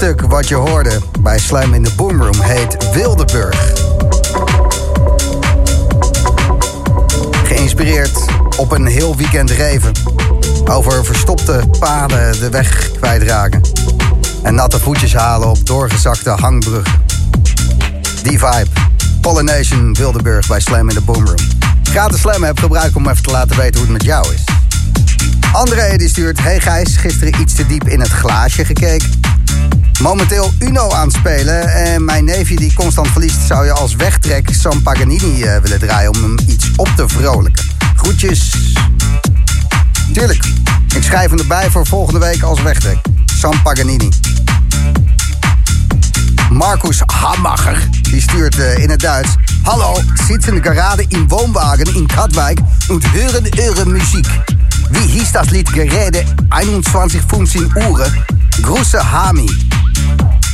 [0.00, 3.72] Muziekstuk wat je hoorde bij Slam in de Boomroom heet Wildeburg.
[7.44, 8.18] Geïnspireerd
[8.56, 9.92] op een heel weekend reven.
[10.64, 13.62] Over verstopte paden de weg kwijtraken.
[14.42, 17.02] En natte voetjes halen op doorgezakte hangbruggen.
[18.22, 18.70] Die vibe.
[19.20, 21.48] Pollination Wildeburg bij Slam in de Boomroom.
[21.82, 24.44] Gratis Slam heb gebruik om even te laten weten hoe het met jou is.
[25.52, 26.40] André die stuurt...
[26.40, 29.19] Hey Gijs, gisteren iets te diep in het glaasje gekeken.
[30.00, 31.68] Momenteel Uno aan het spelen.
[31.68, 33.46] En mijn neefje die constant verliest...
[33.46, 36.14] zou je als wegtrek San Paganini eh, willen draaien...
[36.14, 37.64] om hem iets op te vrolijken.
[37.96, 38.54] Groetjes.
[40.12, 40.44] Tuurlijk.
[40.94, 42.98] Ik schrijf hem erbij voor volgende week als wegtrek.
[43.24, 44.08] San Paganini.
[46.50, 49.34] Marcus Hammacher, die stuurt eh, in het Duits.
[49.62, 52.58] Hallo, sitzen gerade in Wohnwagen in Katwijk
[52.88, 54.26] und hören eure Musik.
[54.90, 57.22] Wie hieß das Lied Gerede 21,
[57.74, 58.24] Uhren?
[58.60, 59.69] Große Hami.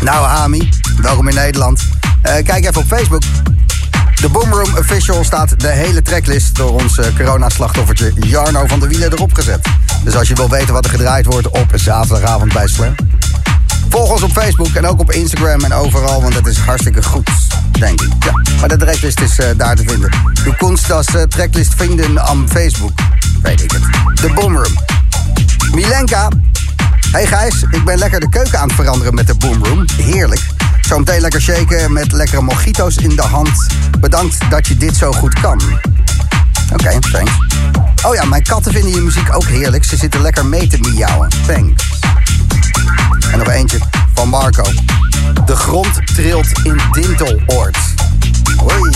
[0.01, 0.69] Nou Hami,
[1.01, 1.81] welkom in Nederland.
[2.23, 3.23] Eh, kijk even op Facebook.
[4.21, 9.13] De Boomroom Official staat de hele tracklist door ons eh, coronaslachtoffertje Jarno van der Wielen
[9.13, 9.69] erop gezet.
[10.05, 12.95] Dus als je wil weten wat er gedraaid wordt op zaterdagavond bij Slam...
[13.89, 17.31] Volg ons op Facebook en ook op Instagram en overal, want dat is hartstikke goed,
[17.79, 18.13] denk ik.
[18.25, 20.11] Ja, maar de tracklist is eh, daar te vinden.
[20.57, 22.93] Kunst das uh, tracklist vinden aan Facebook.
[23.43, 23.83] Weet ik het.
[24.21, 24.75] De Boomroom.
[25.73, 26.29] Milenka.
[27.17, 29.85] Hey Gijs, ik ben lekker de keuken aan het veranderen met de Boomroom.
[29.97, 30.47] Heerlijk.
[30.81, 33.67] Zometeen lekker shaken met lekkere mojito's in de hand.
[34.01, 35.61] Bedankt dat je dit zo goed kan.
[36.73, 37.31] Oké, thanks.
[38.07, 39.85] Oh ja, mijn katten vinden je muziek ook heerlijk.
[39.85, 41.29] Ze zitten lekker mee te miauwen.
[41.47, 41.85] Thanks.
[43.33, 43.79] En nog eentje
[44.15, 44.65] van Marco.
[45.47, 47.79] De grond trilt in Dinteloord.
[48.57, 48.91] Hoi.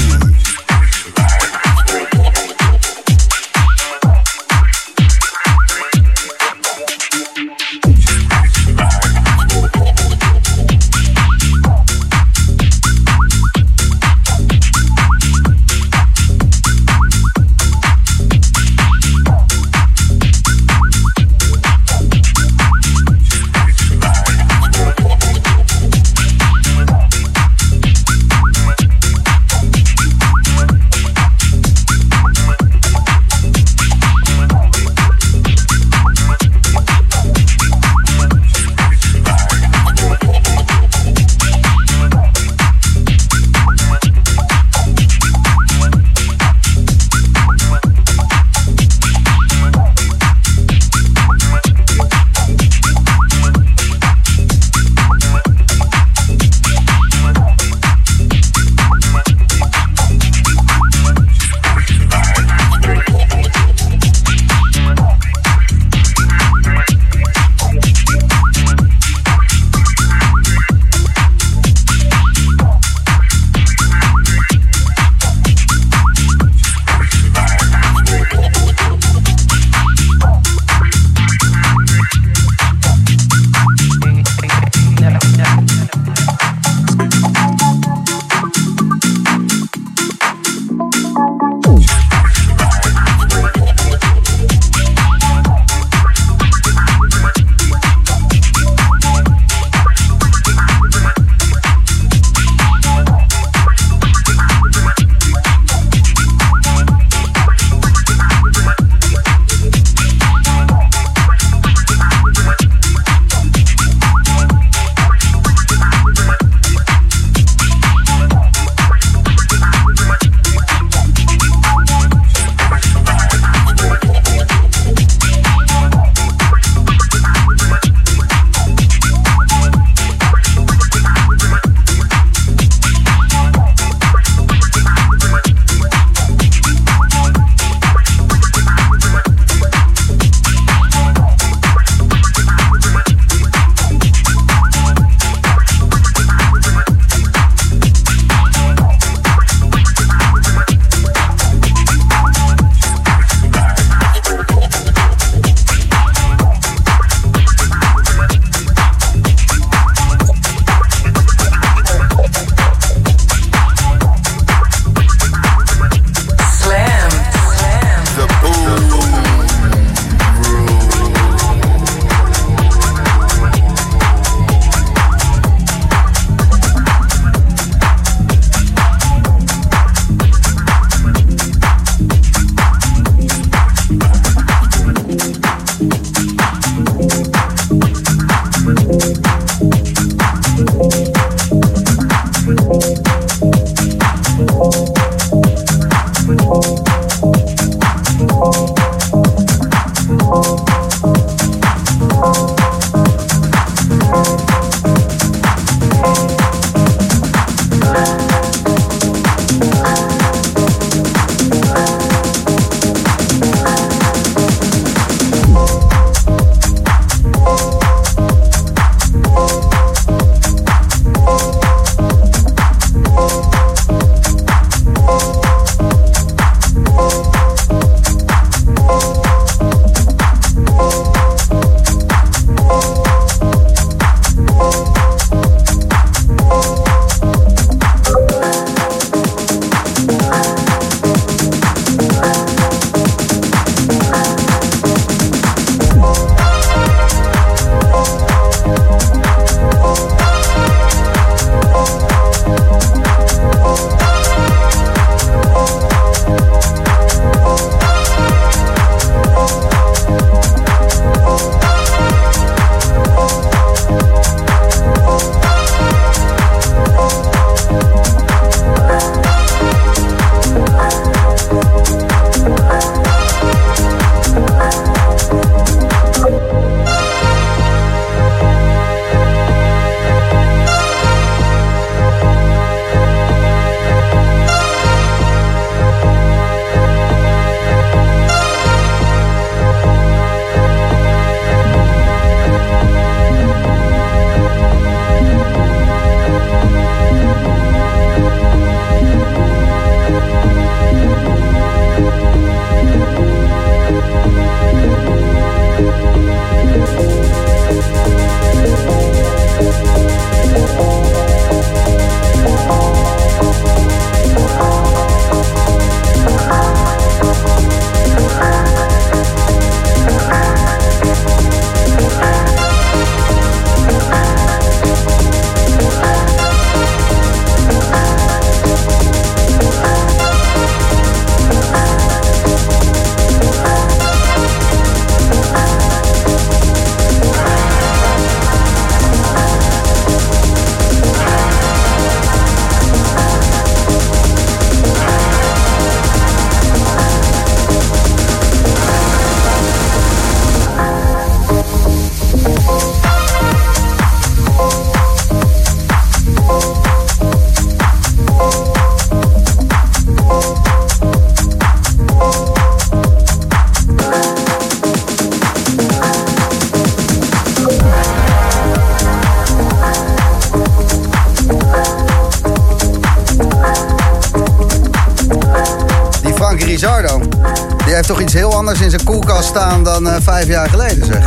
[380.47, 381.25] Vijf jaar geleden, zeg.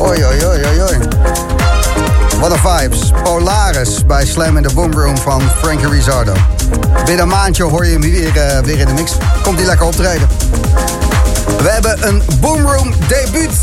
[0.00, 0.98] Oei, oei, oei, oei, oei.
[2.40, 3.12] Wat een vibes.
[3.22, 6.32] Polaris bij Slam in the Boom Room van Frankie Rizzardo.
[7.04, 9.12] Binnen een maandje hoor je hem weer, eh, weer in de mix.
[9.42, 10.28] Komt hij lekker optreden.
[11.62, 13.56] We hebben een Boom Room debuut.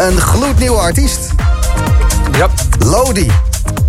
[0.00, 1.28] Een gloednieuwe artiest.
[2.32, 2.48] Ja.
[2.78, 3.30] Lodi.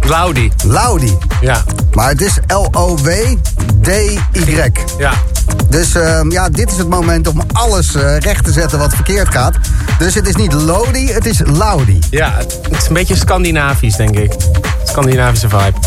[0.01, 0.51] Laudi.
[0.63, 1.17] Laudi.
[1.41, 1.63] Ja.
[1.93, 3.41] Maar het is L-O-W-D-Y.
[4.97, 5.11] Ja.
[5.69, 9.29] Dus ehm, ja, dit is het moment om alles eh, recht te zetten wat verkeerd
[9.29, 9.55] gaat.
[9.97, 11.99] Dus het is niet Lodi, het is Laudi.
[12.09, 14.33] Ja, het is een beetje Scandinavisch, denk ik.
[14.83, 15.77] Scandinavische vibe.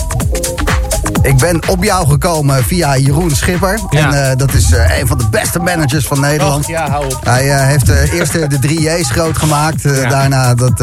[1.22, 3.80] Ik ben op jou gekomen via Jeroen Schipper.
[3.90, 3.98] Ja.
[3.98, 6.64] En eh, dat is eh, een van de beste managers van Nederland.
[6.64, 7.24] Och, ja, hou op.
[7.24, 9.82] Hij heeft eerst de 3 J's groot gemaakt.
[9.82, 10.08] Ja.
[10.08, 10.82] Daarna dat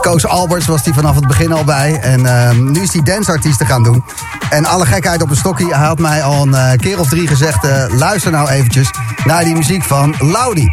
[0.00, 2.00] Koos Alberts was hij vanaf het begin al bij.
[2.00, 4.04] En eh, nu is hij danceartiesten gaan doen.
[4.50, 5.74] En alle gekheid op een stokje.
[5.74, 7.64] Hij had mij al een eh, keer of drie gezegd...
[7.64, 8.90] eh, luister nou eventjes
[9.24, 10.72] naar die muziek van Laudi.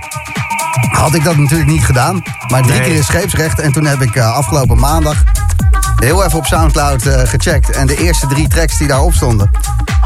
[0.91, 2.21] Had ik dat natuurlijk niet gedaan.
[2.47, 2.87] Maar drie Nee.
[2.87, 3.59] keer in scheepsrecht.
[3.59, 5.23] En toen heb ik eh, afgelopen maandag
[5.95, 7.69] heel even op Soundcloud gecheckt.
[7.69, 9.51] En de eerste drie tracks die daarop stonden...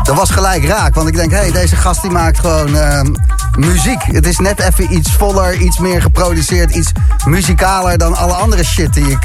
[0.03, 0.95] dat was gelijk raak.
[0.95, 3.01] Want ik denk, hé, hey, deze gast die maakt gewoon eh,
[3.57, 4.01] muziek.
[4.03, 6.71] Het is net even iets voller, iets meer geproduceerd...
[6.75, 6.91] iets
[7.25, 9.23] muzikaler dan alle andere shit die ik...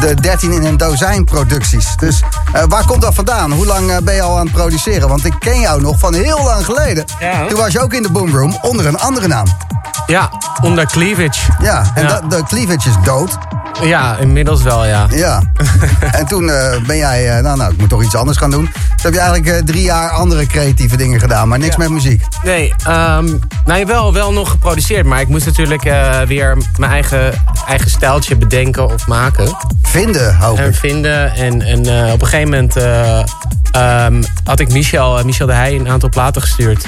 [0.00, 1.96] de 13 in een dozijn producties.
[1.96, 2.22] Dus
[2.52, 3.52] eh, waar komt dat vandaan?
[3.52, 5.08] Hoe lang eh, ben je al aan het produceren?
[5.08, 7.04] Want ik ken jou nog van heel lang geleden.
[7.20, 7.46] Ja.
[7.46, 9.46] Toen was je ook in de Boomroom onder een andere naam.
[10.06, 10.30] Ja,
[10.62, 11.52] onder cleavage.
[11.62, 12.08] Ja, en Ja.
[12.08, 13.38] dat- de cleavage is dood.
[13.82, 15.06] Ja, inmiddels wel, ja.
[15.10, 15.42] Ja.
[16.18, 18.70] en toen eh, ben jij, nou, nou, ik moet toch iets anders gaan doen.
[19.02, 21.78] Toen heb je eigenlijk eh, drie jaar andere creatieve dingen gedaan, maar niks Ja.
[21.78, 22.22] met muziek.
[22.42, 23.28] Nee, ehm
[23.64, 25.06] nou wel, wel nog geproduceerd.
[25.06, 27.32] Maar ik moest natuurlijk eh, weer mijn eigen,
[27.66, 29.56] eigen stijltje bedenken of maken.
[29.82, 30.74] Vinden, hoop En ik.
[30.74, 31.34] vinden.
[31.34, 33.22] En, en eh, op een gegeven moment eh,
[33.70, 36.84] ehm, had ik Michel, Michel de Heij een aantal platen gestuurd.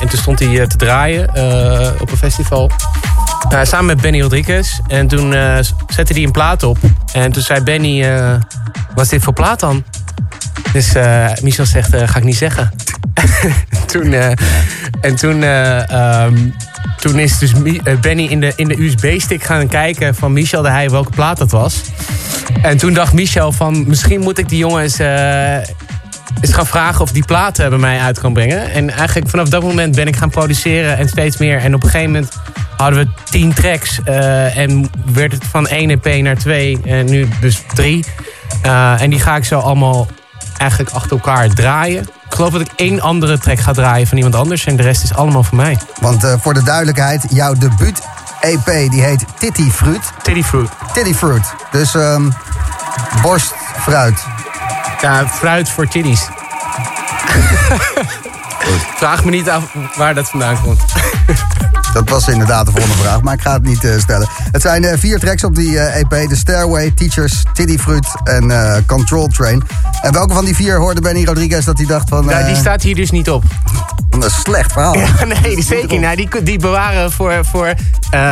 [0.00, 1.28] En toen stond hij te draaien
[2.00, 2.70] op een festival.
[3.62, 4.78] Samen met Benny Rodriguez.
[4.86, 5.30] En toen
[5.88, 6.78] zette hij een plaat op.
[7.12, 8.08] En toen zei Benny,
[8.94, 9.84] wat is dit voor plaat dan?
[10.72, 12.70] Dus eh, Michel zegt, eh, ga ik niet zeggen.
[13.92, 14.30] toen, eh,
[15.00, 16.36] en toen, eh, ehm,
[16.96, 17.52] toen is dus
[18.00, 21.50] Benny in de, in de USB-stick gaan kijken van Michel de Heij welke plaat dat
[21.50, 21.82] was.
[22.62, 25.56] En toen dacht Michel van misschien moet ik die jongen eens, eh,
[26.40, 28.72] eens gaan vragen of die platen bij mij uit kan brengen.
[28.72, 31.58] En eigenlijk vanaf dat moment ben ik gaan produceren en steeds meer.
[31.58, 32.32] En op een gegeven moment
[32.78, 37.28] hadden we tien tracks eh, en werd het van één EP naar twee en nu
[37.40, 38.04] dus drie.
[38.62, 40.06] Eh, en die ga ik zo allemaal
[40.56, 42.02] eigenlijk achter elkaar draaien.
[42.02, 45.02] Ik geloof dat ik één andere track ga draaien van iemand anders en de rest
[45.02, 45.78] is allemaal van mij.
[46.00, 48.00] Want eh, voor de duidelijkheid, jouw debuut
[48.40, 50.12] EP die heet Titty Fruit.
[50.22, 50.68] Titty Fruit.
[50.92, 51.54] Titty Fruit.
[51.70, 52.30] Dus ehm
[53.22, 54.24] borst, fruit.
[55.00, 56.28] Ja, fruit voor titties.
[58.96, 59.64] Vraag me niet af
[59.96, 60.80] waar dat vandaan komt.
[61.92, 64.28] Dat was inderdaad de volgende vraag, maar ik ga het niet eh, stellen.
[64.52, 66.28] Het zijn eh, vier tracks op die eh, EP.
[66.28, 69.62] The Stairway, Teachers, Titty Fruit en eh, Control Train.
[70.02, 72.24] En welke van die vier hoorde Benny Rodriguez dat hij dacht van...
[72.24, 73.42] Nou, die staat hier dus niet op.
[74.10, 74.96] Dat is een slecht verhaal.
[74.98, 76.00] Ja, nee, die zeker niet.
[76.00, 77.74] Nou, die, die bewaren voor, voor
[78.10, 78.30] eh,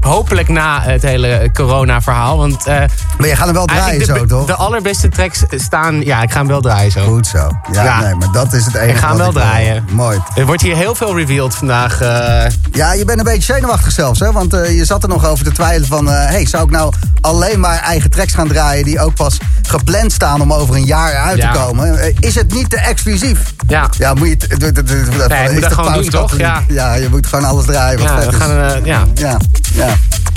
[0.00, 2.36] hopelijk na het hele corona-verhaal.
[2.36, 2.74] Want, eh,
[3.18, 4.46] Maar je gaat hem wel draaien zo, toch?
[4.46, 6.00] De allerbeste tracks staan...
[6.04, 7.04] Ja, ik ga hem wel draaien zo.
[7.04, 7.50] Goed zo.
[7.72, 8.00] Ja, Ja.
[8.00, 9.42] nee, maar dat is het enige Ik ga hem wel wil.
[9.90, 10.18] Mooi.
[10.34, 12.00] Er wordt hier heel veel revealed vandaag.
[12.00, 12.44] eh.
[12.72, 14.32] Ja, je bent een beetje zenuwachtig zelfs, hè?
[14.32, 16.10] Want eh, je zat er nog over te twijfelen van...
[16.10, 18.84] eh, hey, zou ik nou alleen maar eigen tracks gaan draaien...
[18.84, 21.52] die ook pas gepland staan om over een jaar uit Ja.
[21.52, 22.14] te komen?
[22.20, 23.38] Is het niet te exclusief?
[23.68, 23.88] Ja.
[23.98, 24.36] Ja, moet je...
[24.48, 26.36] het- je moet dat gewoon doen, toch?
[26.36, 26.62] Ja.
[26.68, 29.36] ja, je moet gewoon alles draaien wat ja, we gaan, ja, Ja,
[29.72, 29.86] ja.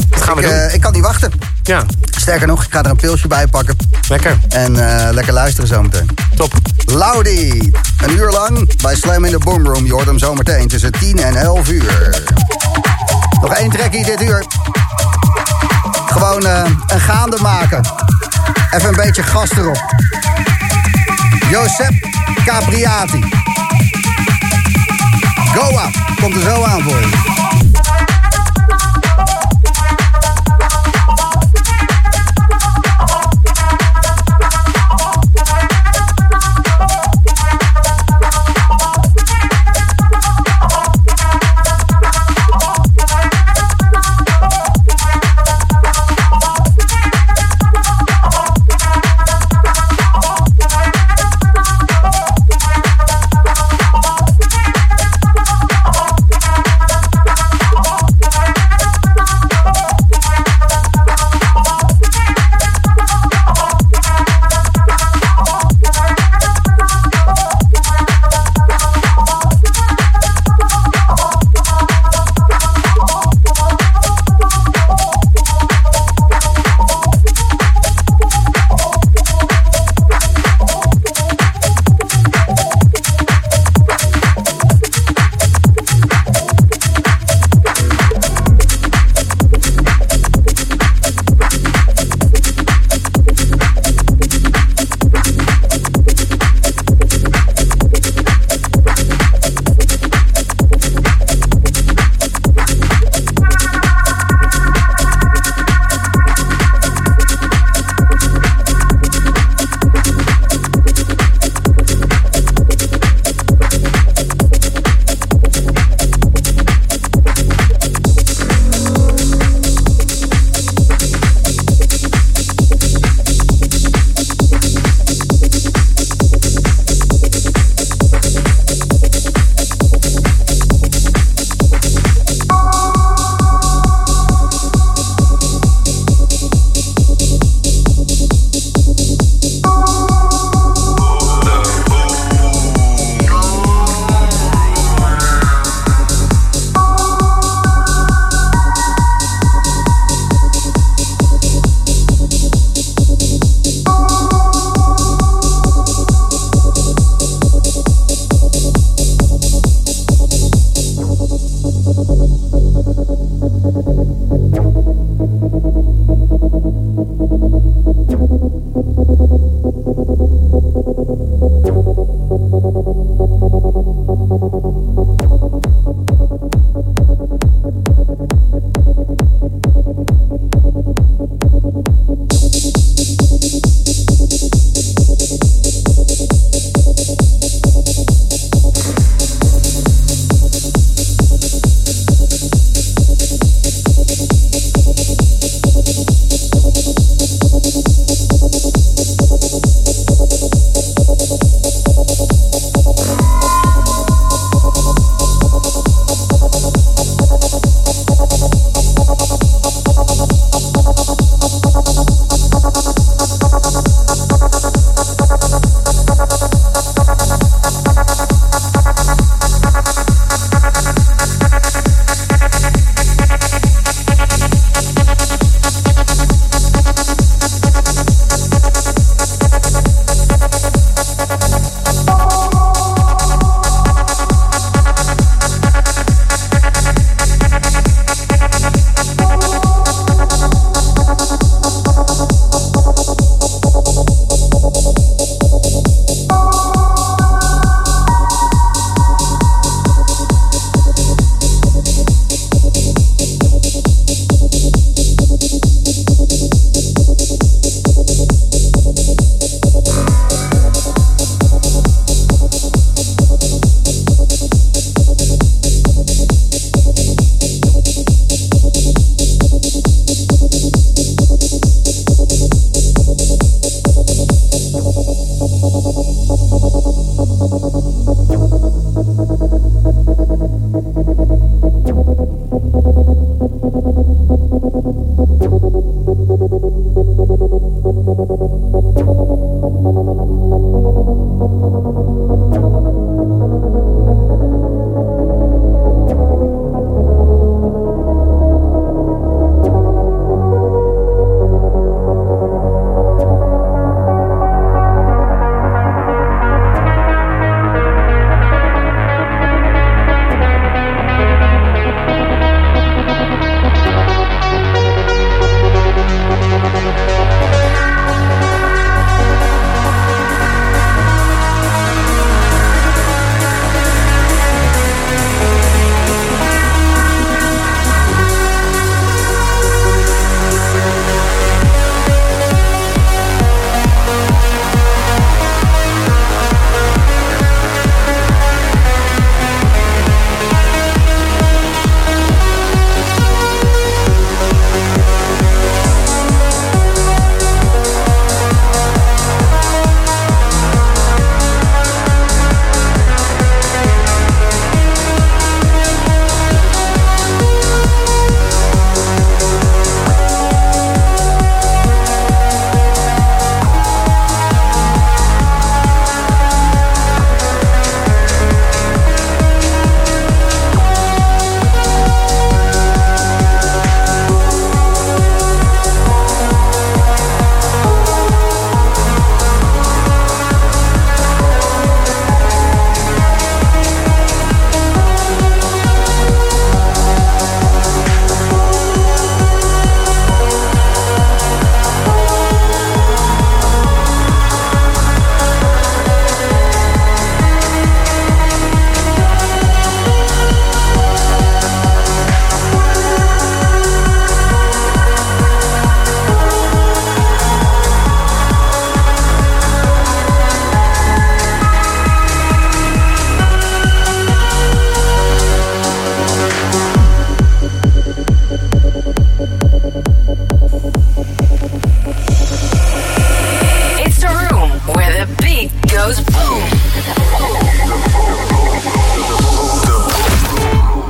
[0.09, 0.57] dat gaan we Ik, doen.
[0.57, 1.31] eh, ik kan niet wachten.
[1.63, 1.83] ja,
[2.17, 3.75] Sterker nog, ik ga er een pilsje bij pakken.
[4.09, 4.37] lekker.
[4.49, 6.09] En eh, lekker luisteren zometeen.
[6.35, 6.53] Top.
[6.85, 7.71] Laudi,
[8.03, 9.85] een uur lang bij Slam in de Boom Room.
[9.85, 12.23] Je hoort hem zometeen tussen 10 en 11 uur.
[13.41, 14.45] Nog één trekkie dit uur.
[16.05, 17.81] Gewoon eh, een gaande maken.
[18.71, 19.83] Even een beetje gas erop.
[21.49, 21.93] Josep
[22.45, 23.23] Capriati.
[25.55, 25.89] Goa,
[26.21, 27.34] komt er zo aan voor je.